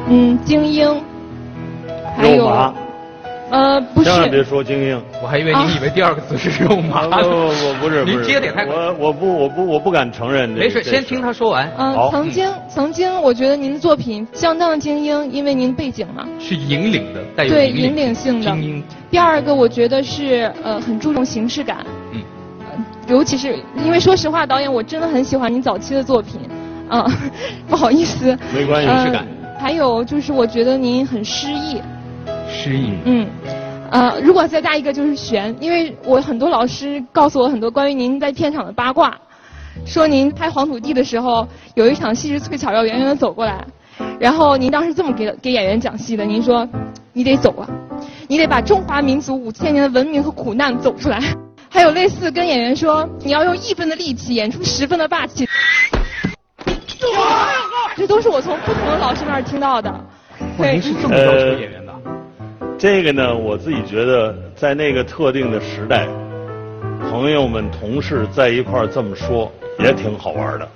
[0.08, 1.02] 嗯，精英，
[2.16, 2.46] 还有。
[3.52, 4.10] 呃，不是。
[4.10, 7.04] 千万别说精英，我还以为您以为第二个词是肉麻。
[7.08, 8.04] 不不不，不是。
[8.06, 10.50] 您接的也太我我不我不我不敢承认。
[10.50, 11.70] 没事，先听他说完。
[11.78, 16.26] 嗯，曾经曾经，我觉得您的作品相当的精英，因为您背景嘛。
[16.40, 18.84] 是引领的，带有对引领性的精英。
[19.10, 21.86] 第二个，我觉得是呃很注重形式感。
[22.14, 22.22] 嗯。
[23.08, 26.40] 尤其是因为说实话，导演我真的很喜欢您早期的作品。
[26.90, 27.06] 嗯，
[27.68, 28.38] 不好意思。
[28.54, 28.88] 没关系。
[28.88, 29.28] 形式感。
[29.60, 31.82] 还有就是我觉得您很诗意。
[32.52, 32.94] 诗意。
[33.06, 33.28] 嗯。
[33.92, 39.14] 呃，如果再加一个就是悬，因为我很多老师告诉我很多关于您在片场的八卦，
[39.86, 43.62] 说您拍黄土地的时候有一场戏是翠巧要远远的走过来，
[44.18, 46.66] 然后您当时这么给给演员讲戏的，您说
[47.12, 47.68] 你得走啊，
[48.30, 51.20] 你得把中华民族五千年的文明和苦难走出来，
[51.70, 55.46] 还有类似跟演员说你要用一分的力气演出十分的霸气，
[57.98, 59.94] 这都是我从不同的老师那儿听到的。
[60.58, 61.91] 您是这么要求演员的？
[62.82, 66.08] 这个呢，我自己觉得，在那个特定的时代，
[67.12, 70.68] 朋友们、同事在一块儿这么说，也挺好玩的。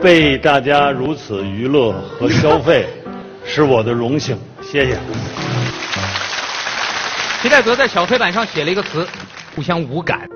[0.00, 2.86] 被大家如此娱乐和消费，
[3.44, 4.38] 是我的荣幸。
[4.62, 4.96] 谢谢。
[7.42, 9.04] 皮带泽在小黑板上写了一个词：
[9.56, 10.28] 互相无感。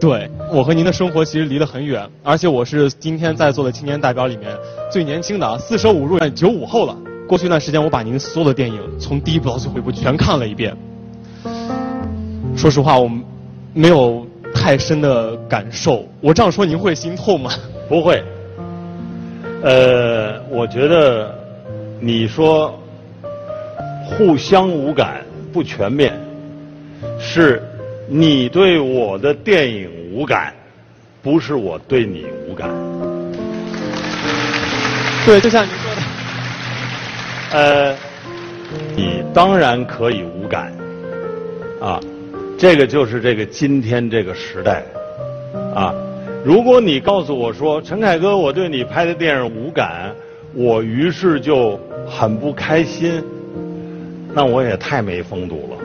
[0.00, 4.56] 对我和您的生活其实离得很远，而且我是今天在座的青年代表里面
[4.88, 6.96] 最年轻的，四舍五入九五后了。
[7.30, 10.76] 过去一段时间，我把您所有的电影从第一部到最后一部全看了一遍。
[12.56, 13.08] 说实话，我
[13.72, 16.04] 没有太深的感受。
[16.20, 17.52] 我这样说您会心痛吗？
[17.88, 18.20] 不会。
[19.62, 21.32] 呃，我觉得
[22.00, 22.76] 你说
[24.04, 26.18] 互相无感不全面，
[27.20, 27.62] 是
[28.08, 30.52] 你对我的电影无感，
[31.22, 32.68] 不是我对你无感。
[35.24, 35.89] 对，就像您。
[37.52, 37.96] 呃，
[38.94, 40.72] 你当然可以无感，
[41.80, 41.98] 啊，
[42.56, 44.84] 这个就是这个今天这个时代，
[45.74, 45.92] 啊，
[46.44, 50.14] 如果你告诉我说陈凯歌，我对你拍的电影无感，
[50.54, 53.20] 我于是就很不开心，
[54.32, 55.76] 那我也太没风度了。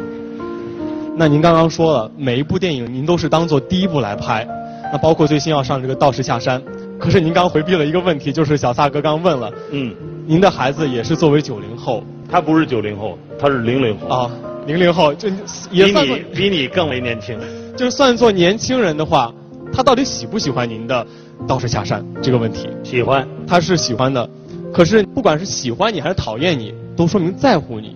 [1.17, 4.47] 那您刚刚说了，每一部电影您都是当做第一部来拍，
[4.91, 6.61] 那包括最新要上这个《道士下山》，
[7.00, 9.93] 可是您刚回避了一个问题，就是小萨哥刚问了，嗯。
[10.28, 14.32] 您的孩子也是作为九零后，他不是九零后，他是零零后啊，
[14.66, 15.30] 零零后就
[15.70, 17.38] 也算比你比你更为年轻，
[17.78, 19.32] 就算作年轻人的话，
[19.72, 21.06] 他到底喜不喜欢您的
[21.48, 22.68] 《道士下山》这个问题？
[22.84, 24.28] 喜欢，他是喜欢的，
[24.74, 27.96] 可是不管是喜欢你还是讨厌你，都说明在乎你，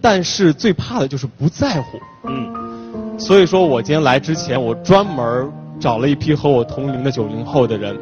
[0.00, 1.98] 但是最怕的就是不在乎。
[2.28, 5.50] 嗯，所以说我今天来之前，我专门
[5.80, 7.98] 找了一批和我同龄的九零后的人。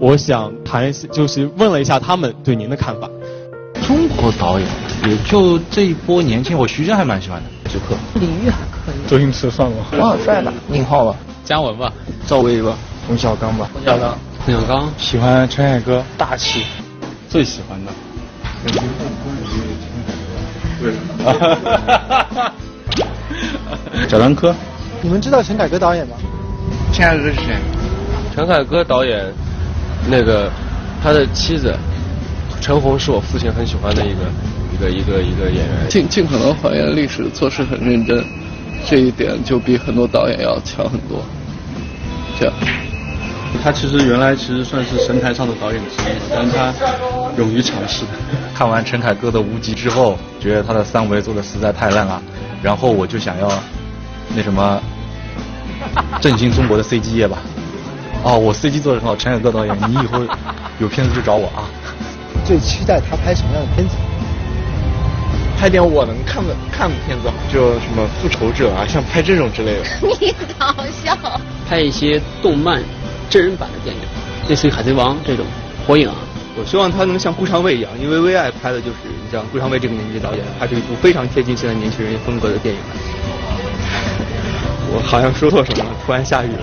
[0.00, 3.06] 我想谈一下，就是问了一下他们对您的看法。
[3.86, 4.66] 中国导演
[5.06, 7.94] 也就这一波年轻，我徐峥还蛮喜欢的，徐克。
[8.14, 9.08] 李玉还可以。
[9.08, 9.84] 周星驰算吗？
[9.98, 10.50] 王小帅吧。
[10.68, 11.14] 宁浩吧。
[11.44, 11.92] 姜文吧。
[12.26, 12.78] 赵薇吧。
[13.06, 13.68] 冯小刚吧。
[13.74, 14.16] 冯小刚。
[14.46, 14.90] 冯小刚。
[14.96, 16.64] 喜欢陈凯歌，大气。
[17.28, 17.92] 最喜欢的。
[20.82, 22.52] 为什么？
[24.08, 24.54] 贾樟柯。
[25.02, 26.16] 你们知道陈凯歌导演吗？
[26.90, 27.58] 陈凯歌是谁？
[28.34, 29.26] 陈凯歌导演，
[30.08, 30.50] 那个
[31.02, 31.74] 他的妻子
[32.60, 34.20] 陈红是我父亲很喜欢的一个
[34.72, 35.88] 一个一个一个演员。
[35.88, 38.24] 尽尽可能还原历史，做事很认真，
[38.86, 41.24] 这一点就比很多导演要强很多。
[42.38, 42.54] 这样。
[43.64, 46.72] 他其实原来其实算是神台上的导演之一，但是他
[47.36, 48.04] 勇于尝试。
[48.54, 52.22] 看完陈凯歌的《无极》之后，觉得他的三维做的实在太烂了，
[52.62, 53.50] 然后我就想要
[54.36, 54.80] 那什么
[56.20, 57.38] 振兴中国的 CG 业吧。
[58.22, 60.20] 哦，我 CG 做的很好，陈凯歌导演，你以后
[60.78, 61.64] 有片子就找我啊。
[62.44, 63.94] 最期待他拍什么样的片子？
[65.58, 69.84] 拍点我能看的看的片子，就什么复仇者啊，像拍这种之类的。
[70.20, 71.16] 你搞笑。
[71.68, 72.82] 拍一些动漫。
[73.30, 74.02] 真人版的电影，
[74.48, 75.46] 类似于《海贼王》这种，
[75.86, 76.16] 火影啊。
[76.58, 82.80] 我希望他能像顾长卫一样，因为微爱拍的就是你像顾长卫这个年纪导演，拍出一部非常贴近现在年轻人风格的电影。
[84.92, 86.58] 我好像说错什么了，突然下雨了。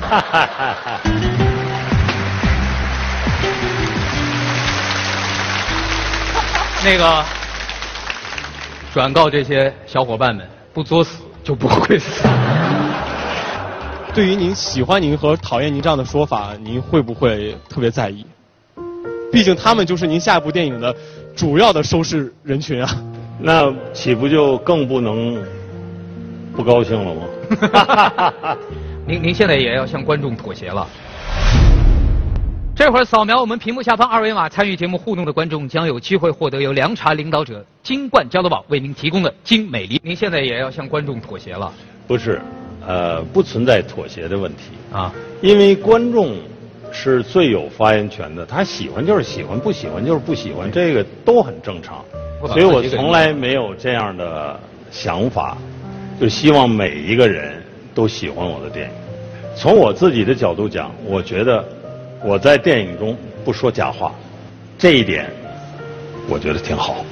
[0.00, 1.00] 哈哈哈哈。
[6.84, 7.24] 那个，
[8.94, 12.26] 转告这些小伙伴们，不作死就不会死。
[14.14, 18.24] 对于您喜欢您和讨厌您这样的说法，您会不会特别在意？
[19.30, 20.94] 毕竟他们就是您下一部电影的
[21.36, 22.90] 主要的收视人群啊。
[23.40, 25.40] 那岂不就更不能
[26.56, 27.22] 不高兴了吗？
[29.08, 30.86] 您您现在也要向观众妥协了。
[32.76, 39.98] 这会儿扫描我们屏幕下方二维码参与节目互动的观众将有机会获得由凉茶领导者金冠交流宝为您提供的精美礼。
[40.04, 41.72] 您现在也要向观众妥协了。
[42.06, 42.38] 不是。
[42.86, 46.36] 呃，不存在妥协的问题啊，因为观众
[46.92, 52.02] 是最有发言权的，他喜欢就是喜欢，不喜欢就是不喜欢，这个都很正常。
[52.46, 54.58] 所以我从来没有这样的
[54.90, 55.58] 想法，
[56.20, 57.62] 就希望每一个人
[57.98, 58.94] 都喜欢我的电影。
[59.56, 61.64] 从我自己的角度讲，我觉得
[62.24, 64.14] 我在电影中不说假话，
[64.78, 65.28] 这一点
[66.28, 67.04] 我觉得挺好。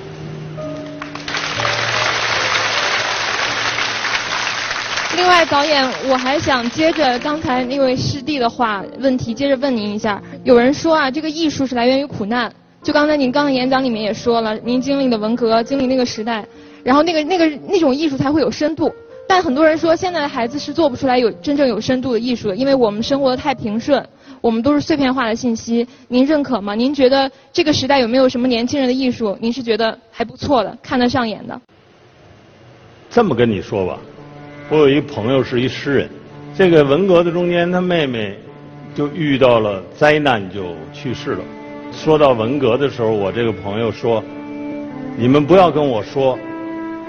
[5.17, 10.23] 另外，导演，我还想接着刚才那位师弟的话问题，接着问您一下。
[10.45, 12.49] 有人说啊，这个艺术是来源于苦难。
[12.81, 16.47] 就刚才您刚才演讲里面也说了，您经历的文革，经历那个时代，
[16.85, 18.95] 然后那个那个那种艺术才会有深度。
[19.29, 24.05] 但很多人说，现在的孩子是做不出来有真正有深度的艺术的，因为我们生活的太平顺，
[24.41, 25.87] 我们都是碎片化的信息。
[26.09, 26.75] 您认可吗？
[26.75, 29.37] 您觉得这个时代有没有什么年轻人的艺术？
[29.41, 31.61] 您是觉得还不错的，看得上眼的？
[33.11, 33.99] 这么跟你说吧。
[34.69, 36.11] 我有一朋友是一诗人，
[36.57, 38.39] 这个文革的中间，他妹妹
[38.95, 41.41] 就遇到了灾难，就去世了。
[41.93, 44.23] 说到文革的时候，我这个朋友说
[45.17, 46.39] ：“你们不要跟我说，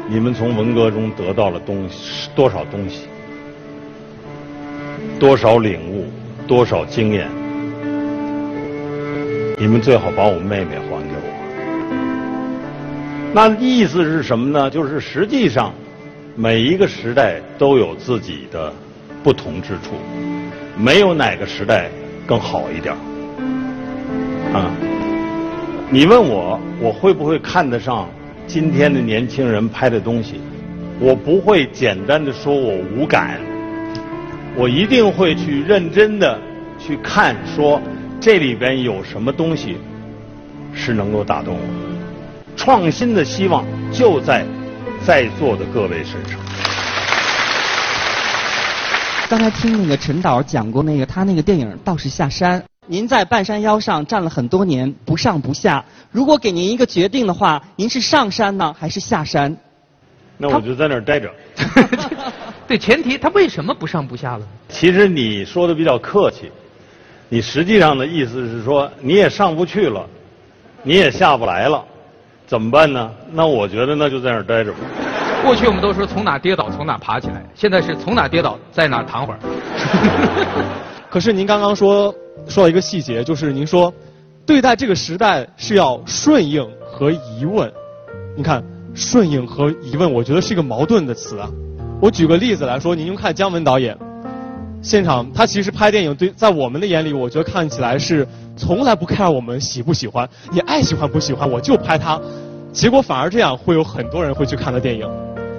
[0.10, 3.08] 你们从文革中得到了东西多少东西，
[5.20, 6.06] 多少领悟，
[6.48, 7.28] 多少经验。
[9.58, 11.38] 你们最好把我妹妹还给我。”
[13.34, 14.70] 那意思是什么呢？
[14.70, 15.74] 就是实际上。
[16.40, 18.72] 每一个时代都有自己的
[19.24, 19.96] 不同之处，
[20.78, 21.90] 没有哪个时代
[22.28, 22.94] 更好一点
[24.54, 24.70] 啊！
[25.90, 28.08] 你问我，我会不会看得上
[28.48, 30.40] 今天的年轻人拍的东西？
[31.00, 33.40] 我不会简单的说我无感，
[34.56, 36.40] 我一定会去认真的
[36.80, 37.80] 去看，说
[38.20, 39.78] 这里边有什么东西
[40.74, 41.62] 是能够打动我。
[42.56, 44.46] 创新的希望就在。
[45.06, 46.40] 在座的各位身上。
[49.30, 52.60] 刚才听那个陈导讲过那个他那个电影《道士下山》，
[52.90, 55.84] 您在半山腰上站了很多年，不上不下。
[56.10, 59.56] 如果给您一个决定的话，您是上山呢，还是下山？
[60.38, 61.30] 那我就在那儿待着。
[62.66, 64.48] 对，前提他为什么不上不下了？
[64.70, 66.50] 其实你说的比较客气，
[67.28, 70.08] 你实际上的意思是说你也上不去了，
[70.82, 71.84] 你也下不来了。
[72.46, 73.12] 怎么办呢？
[73.34, 74.80] 那我觉得那就在那儿待着吧。
[75.44, 79.40] 过去我们都说从哪跌倒从哪爬起来，现在是从哪跌倒在哪躺会儿。
[81.12, 82.14] 可是您刚刚说
[82.48, 83.94] 说到一个细节，就是您说
[84.46, 87.72] 对待这个时代是要顺应和疑问。
[88.36, 88.64] 你看
[88.94, 91.50] 顺应和疑问，我觉得是一个矛盾的词啊。
[92.02, 93.98] 我举个例子来说，您看姜文导演
[94.82, 98.28] 现场，他其实拍电影对在我们的眼里，我觉得看起来是。
[98.60, 102.20] 从来不看我们喜不喜欢，你爱喜欢不喜欢，我就拍它。
[102.74, 105.08] 结果反而这样，会有很多人会去看的电影。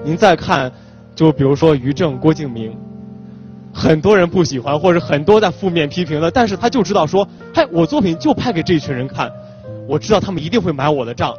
[0.05, 0.69] 您再看，
[1.15, 2.77] 就比如说于正、郭敬明，
[3.79, 9.31] 很多人不喜欢，或者很多在负面批评的，但是他就知道说，嗨，我作品就拍给这群人看，
[9.87, 11.33] 我知道他们一定会买我的账，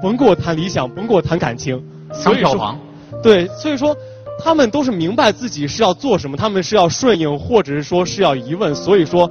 [0.00, 1.82] 甭跟我谈理想，甭跟我谈感情。
[2.12, 2.78] 抢票房。
[3.24, 3.96] 对，所以说
[4.38, 9.28] 他们都是明白自己是要做什么，他们是要顺应，或者是说是要疑问，所以说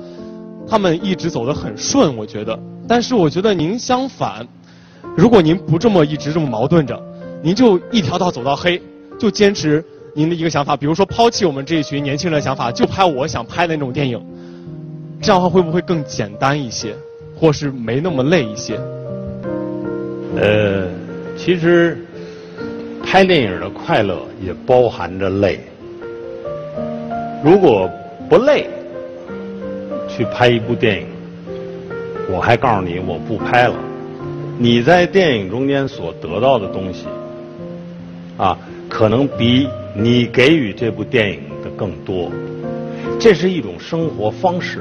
[0.67, 2.59] 他们一直走得很顺，我觉得。
[2.89, 4.45] 但是我觉得您相反，
[5.15, 7.01] 如果您不这么一直这么矛盾着，
[7.41, 8.81] 您就一条道走到黑，
[9.17, 9.83] 就坚持
[10.13, 14.19] 您的一个想法，比如说抛弃我们这一群年轻人的想法，就拍我想拍的那种电影，
[15.21, 16.95] 这样的话会不会更简单一些，
[17.35, 18.79] 或是没那么累一些？
[20.35, 20.87] 呃，
[21.37, 21.97] 其实
[23.03, 25.59] 拍电影的快乐也包含着累。
[27.43, 27.89] 如果
[28.29, 28.67] 不累，
[30.07, 31.07] 去拍一部电影，
[32.31, 33.75] 我还告诉你我不拍了。
[34.57, 37.05] 你在电影中间所得到的东西，
[38.35, 38.57] 啊，
[38.89, 42.31] 可能比你给予这部电影的更多。
[43.19, 44.79] 这是一种生活方式。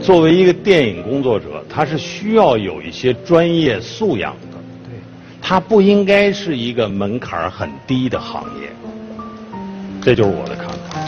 [0.00, 4.32] 作为一个电影工作者，他是需要有一些专业素养。
[4.52, 4.58] 的。
[4.84, 4.96] 对，
[5.42, 8.70] 他不应该是一个门槛很低的行业，
[10.00, 11.00] 这就是我的看法。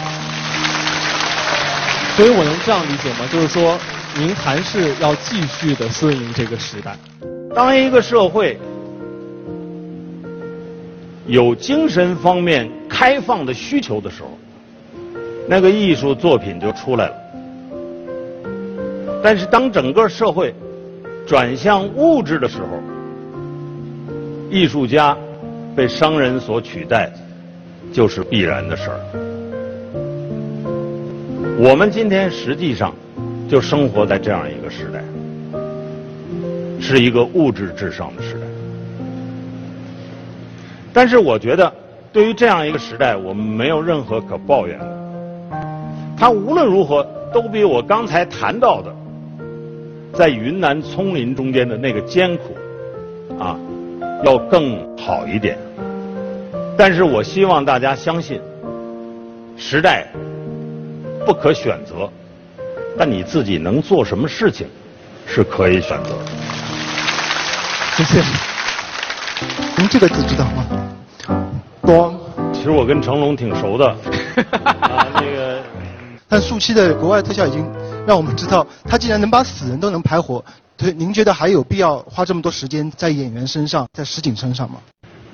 [2.16, 3.28] 所以我能这样理解吗？
[3.32, 3.78] 就是说，
[4.16, 6.96] 您还是要继续的顺应这个时代。
[7.54, 8.58] 当一个社会
[11.26, 14.30] 有精神方面开放的需求的时候，
[15.48, 17.14] 那个艺术作品就出来了。
[19.22, 20.54] 但是当整个社会
[21.26, 22.80] 转向物质的时候，
[24.50, 25.16] 艺术家
[25.76, 27.12] 被商人所取代，
[27.92, 28.98] 就是必然的事儿。
[31.58, 32.94] 我们今天实际上
[33.48, 35.04] 就生活在这样一个时代，
[36.80, 38.40] 是一个物质至上的时代。
[40.92, 41.72] 但是我觉得，
[42.12, 44.86] 对于这样一个时代，我们没有任何可抱怨的。
[46.18, 48.94] 它无论如何都比我刚才谈到的，
[50.12, 52.56] 在云南丛林中间的那个艰苦，
[53.38, 53.56] 啊。
[54.22, 55.56] 要更好一点，
[56.76, 58.38] 但是我希望大家相信，
[59.56, 60.06] 时代
[61.24, 62.06] 不可选择，
[62.98, 64.66] 但你自己能做什么事情
[65.26, 66.26] 是可以选择的。
[67.96, 68.49] 谢谢。
[69.78, 70.66] 您这个字知道吗？
[71.80, 72.14] 光。
[72.52, 73.86] 其实我跟成龙挺熟的。
[74.80, 75.62] 啊，那个。
[76.28, 77.66] 但速七的国外特效已经
[78.06, 80.44] 让我们知道，他竟然能把死人都能拍活。
[80.76, 84.76] 对，您觉得还有必要花这么多时间在演员身上，在实景身上吗？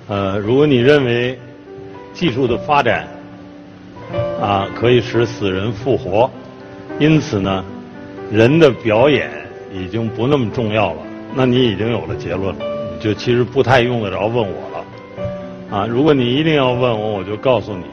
[0.08, 1.38] 呃，如果你认为
[2.14, 3.08] 技术的发展
[4.40, 6.30] 啊可以使死人复活，
[6.98, 7.64] 因此呢，
[8.30, 9.30] 人的表演
[9.72, 11.02] 已经不那么重要了，
[11.34, 12.64] 那你已经有了结论了，
[13.00, 15.76] 就其实不太用得着问我了。
[15.78, 17.84] 啊，如果你一定要问我，我就告诉你，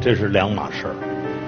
[0.00, 0.94] 这是两码事儿。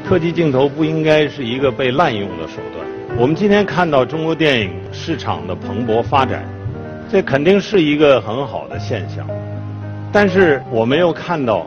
[0.07, 2.87] 特技镜头不应该是一个被滥用的手段。
[3.19, 6.45] 我们今天看到中国电影市场的蓬勃发展，
[7.11, 9.27] 这肯定是一个很好的现象。
[10.13, 11.67] 但是我没有看到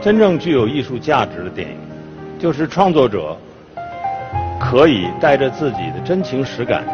[0.00, 1.76] 真正具有艺术价值的电影，
[2.38, 3.36] 就是创作者
[4.58, 6.84] 可以带着自己的真情实感，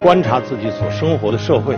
[0.00, 1.76] 观察自己所生活的社会，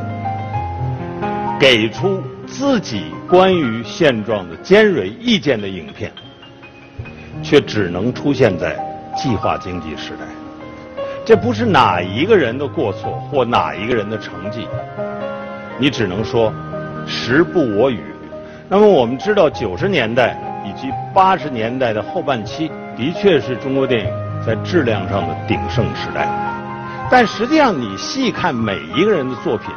[1.58, 6.12] 给出自己关于现状的尖锐意见的影片，
[7.42, 8.76] 却只能出现在
[9.16, 10.26] 计划经济时代。
[11.24, 14.68] 这不是哪一个人的过错或哪一个人的成绩，
[15.78, 16.52] 你只能说
[17.06, 18.00] 时不我与。
[18.68, 24.10] 那么我们知道，九十年代以及八十年代的后半期，的确是中国电影
[24.44, 26.28] 在质量上的鼎盛时代。
[27.10, 29.70] 但实际上，你细看每一个人的作品，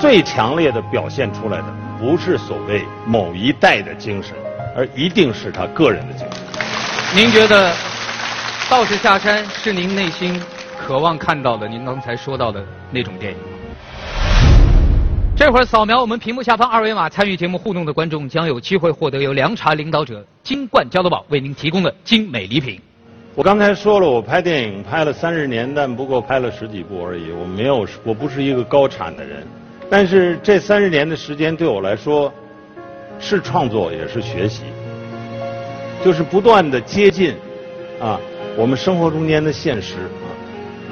[0.00, 1.66] 最强烈的表现出来的，
[1.98, 4.34] 不是所谓某一代的精神，
[4.74, 6.40] 而一定是他个人的精神。
[7.14, 7.70] 您觉得？
[8.70, 10.40] 道士下山是您内心
[10.78, 13.44] 渴望看到的，您刚才说到的那种电影吗？
[15.36, 22.80] 这会儿扫描我们屏幕下方二维码，参与节目互动的观众将有机会获得由凉茶领导者金冠交流宝为您提供的精美礼品。
[23.34, 27.32] 我刚才说了，我拍电影拍了三十年，但不过拍了十几部而已。
[27.32, 29.44] 我没有，我不是一个高产的人，
[29.90, 32.32] 但是这三十年的时间对我来说，
[33.18, 34.62] 是创作也是学习，
[36.04, 37.34] 就是不断的接近，
[38.00, 38.18] 啊。
[38.56, 40.26] 我们生活中间的现实啊，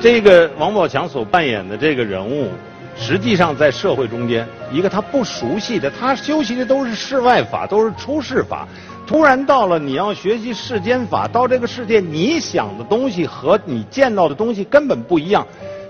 [0.00, 2.48] 这个王宝强所扮演的这个人物，
[2.96, 8.66] 实际上在社会中间，一个他不熟悉的，他修习的都是世外法，都是出世法。
[9.08, 15.44] 突然到了你要学习世间法，到这个世界，你想的东西和你见到的东西根本不一样，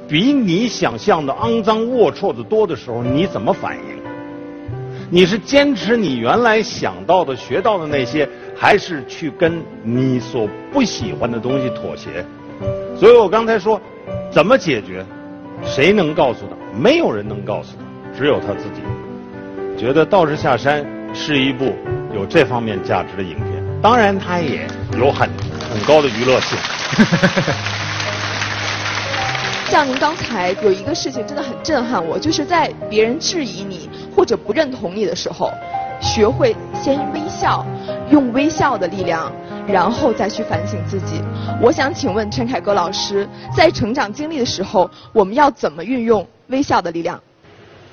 [0.08, 3.82] 比你想象的肮脏龌龊的多的时候，你怎么反应？
[5.10, 8.28] 你是坚持你原来想到的、学到的那些？
[8.56, 12.24] 还是去跟你所不喜欢的东西妥协，
[12.98, 13.80] 所以我刚才说，
[14.32, 15.06] 怎么解决？
[15.64, 16.56] 谁能告诉他？
[16.76, 18.82] 没有人能告诉他，只有他自己。
[19.78, 20.84] 觉得道士下山
[21.14, 21.72] 是一部
[22.12, 23.46] 有这方面价值的影片。
[23.80, 24.66] 当然，它也
[24.98, 25.30] 有很
[25.70, 26.58] 很高的娱乐性。
[29.70, 35.52] 像您刚才有一个事情真的很震撼我，就是在别人质疑你或者不认同你的时候，
[36.00, 37.66] 学会先微笑，
[38.10, 39.30] 用微笑的力量，
[39.66, 41.20] 然后再去反省自己。
[41.60, 47.22] 我想请问陈凯歌老师，在成长经历的时候，我们要怎么运用微笑的力量？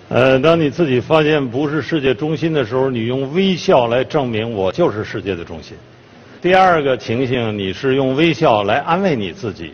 [0.08, 5.76] 呃，当你自己发现不是世界中心的时候，你用微笑来证明我就是世界的中心。
[6.42, 9.74] 第二个情形，你是用微笑来安慰你自己。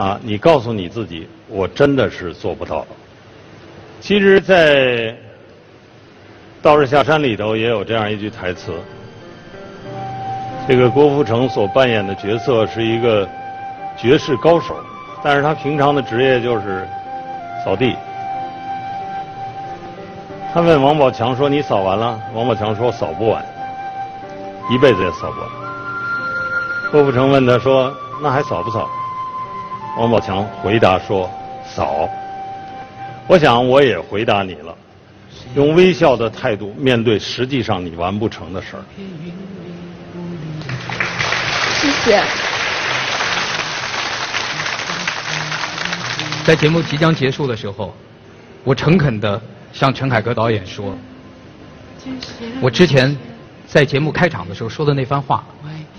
[0.00, 2.86] 啊，你告诉你自己，我真的是做不到。
[4.00, 5.12] 其实，在
[6.62, 8.72] 《道士下山》里头也有这样一句台词。
[10.66, 13.28] 这个郭富城所扮演的角色是一个
[13.94, 14.74] 绝世高手，
[15.22, 16.88] 但是他平常的职业就是
[17.62, 17.94] 扫地。
[20.54, 23.44] 他问王宝强说：“你扫完了？”王宝强说：“扫不完，
[24.70, 25.50] 一辈子也扫不完。”
[26.90, 28.88] 郭富城问他说：“那还扫不扫？”
[29.98, 31.30] 王宝强回答说
[31.66, 32.08] ：“嫂。”
[33.26, 34.74] 我想我也回答你了，
[35.54, 38.82] 用微笑的态度面对实际上你完不成的事儿。
[41.74, 42.22] 谢谢。
[46.44, 47.94] 在节目即将结束的时候，
[48.64, 49.40] 我诚恳地
[49.72, 50.96] 向陈凯歌导演说
[52.60, 53.16] ：“我之前
[53.66, 55.44] 在节目开场的时候说的那番话，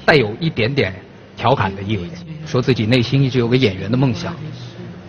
[0.05, 0.93] 带有一点点。”
[1.41, 2.07] 调侃的意味，
[2.45, 4.31] 说自己内心一直有个演员的梦想，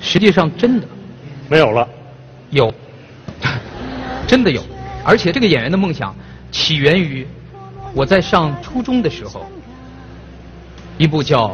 [0.01, 0.89] 实际上真的
[1.47, 1.87] 没有了，
[2.49, 2.73] 有，
[4.27, 4.65] 真的有，
[5.05, 6.17] 而且这个演员的梦想
[6.51, 7.27] 起源于
[7.93, 9.45] 我在上初中的时候，
[10.97, 11.49] 一部叫《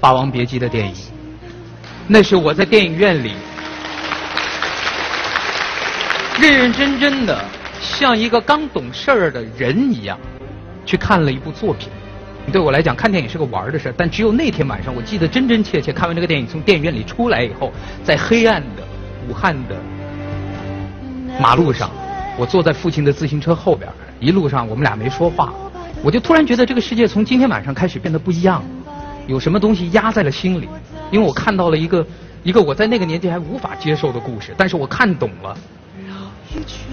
[0.00, 0.94] 霸王别姬》的电影，
[2.06, 3.34] 那是我在电影院里
[6.40, 7.44] 认认真真的
[7.78, 10.18] 像一个刚懂事儿的人一样
[10.86, 11.90] 去看了一部作品。
[12.50, 15.92] 对我来讲，看电影是个玩的事儿但只有那天晚上，我记得真真切切。
[15.92, 17.72] 看完这个电影，从电影院里出来以后，
[18.04, 18.82] 在黑暗的
[19.28, 19.76] 武汉的
[21.40, 21.90] 马路上，
[22.36, 23.90] 我坐在父亲的自行车后边，
[24.20, 25.52] 一路上我们俩没说话，
[26.02, 28.62] 我就突然觉得这个世界从今天晚上开始变得不一样，
[29.26, 30.68] 有什么东西压在了心里，
[31.10, 32.06] 因为我看到了一个
[32.42, 35.56] 一个我在那个年纪还无法接受的故事，但是我看懂了。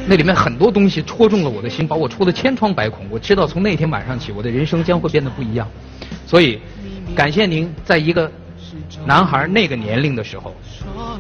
[0.08, 3.06] 那里面很多东西戳中了我的心，把我戳得千疮百孔。
[3.10, 5.68] 我知道从那天晚上起，我的人生将会变得不一样。
[6.28, 6.60] 所以，
[7.16, 8.30] 感谢您在一个
[9.06, 10.56] 男孩那个年龄的时候，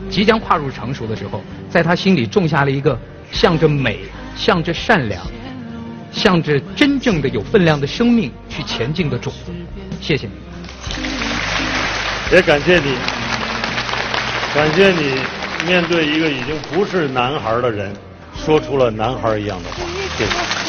[0.10, 3.00] 即将跨入成熟的时候，在他心里种下了一个
[3.32, 4.00] 向着美、
[4.36, 5.26] 向着善良、
[6.12, 9.52] 向着真正的有分量的生命去前进的种子。
[10.02, 10.34] 谢谢你，
[12.36, 12.96] 也感谢你，
[14.54, 15.22] 感谢你
[15.66, 17.94] 面对一个已经不是男孩的人。
[18.46, 19.88] 说出了男孩一样的话，
[20.20, 20.65] 谢谢。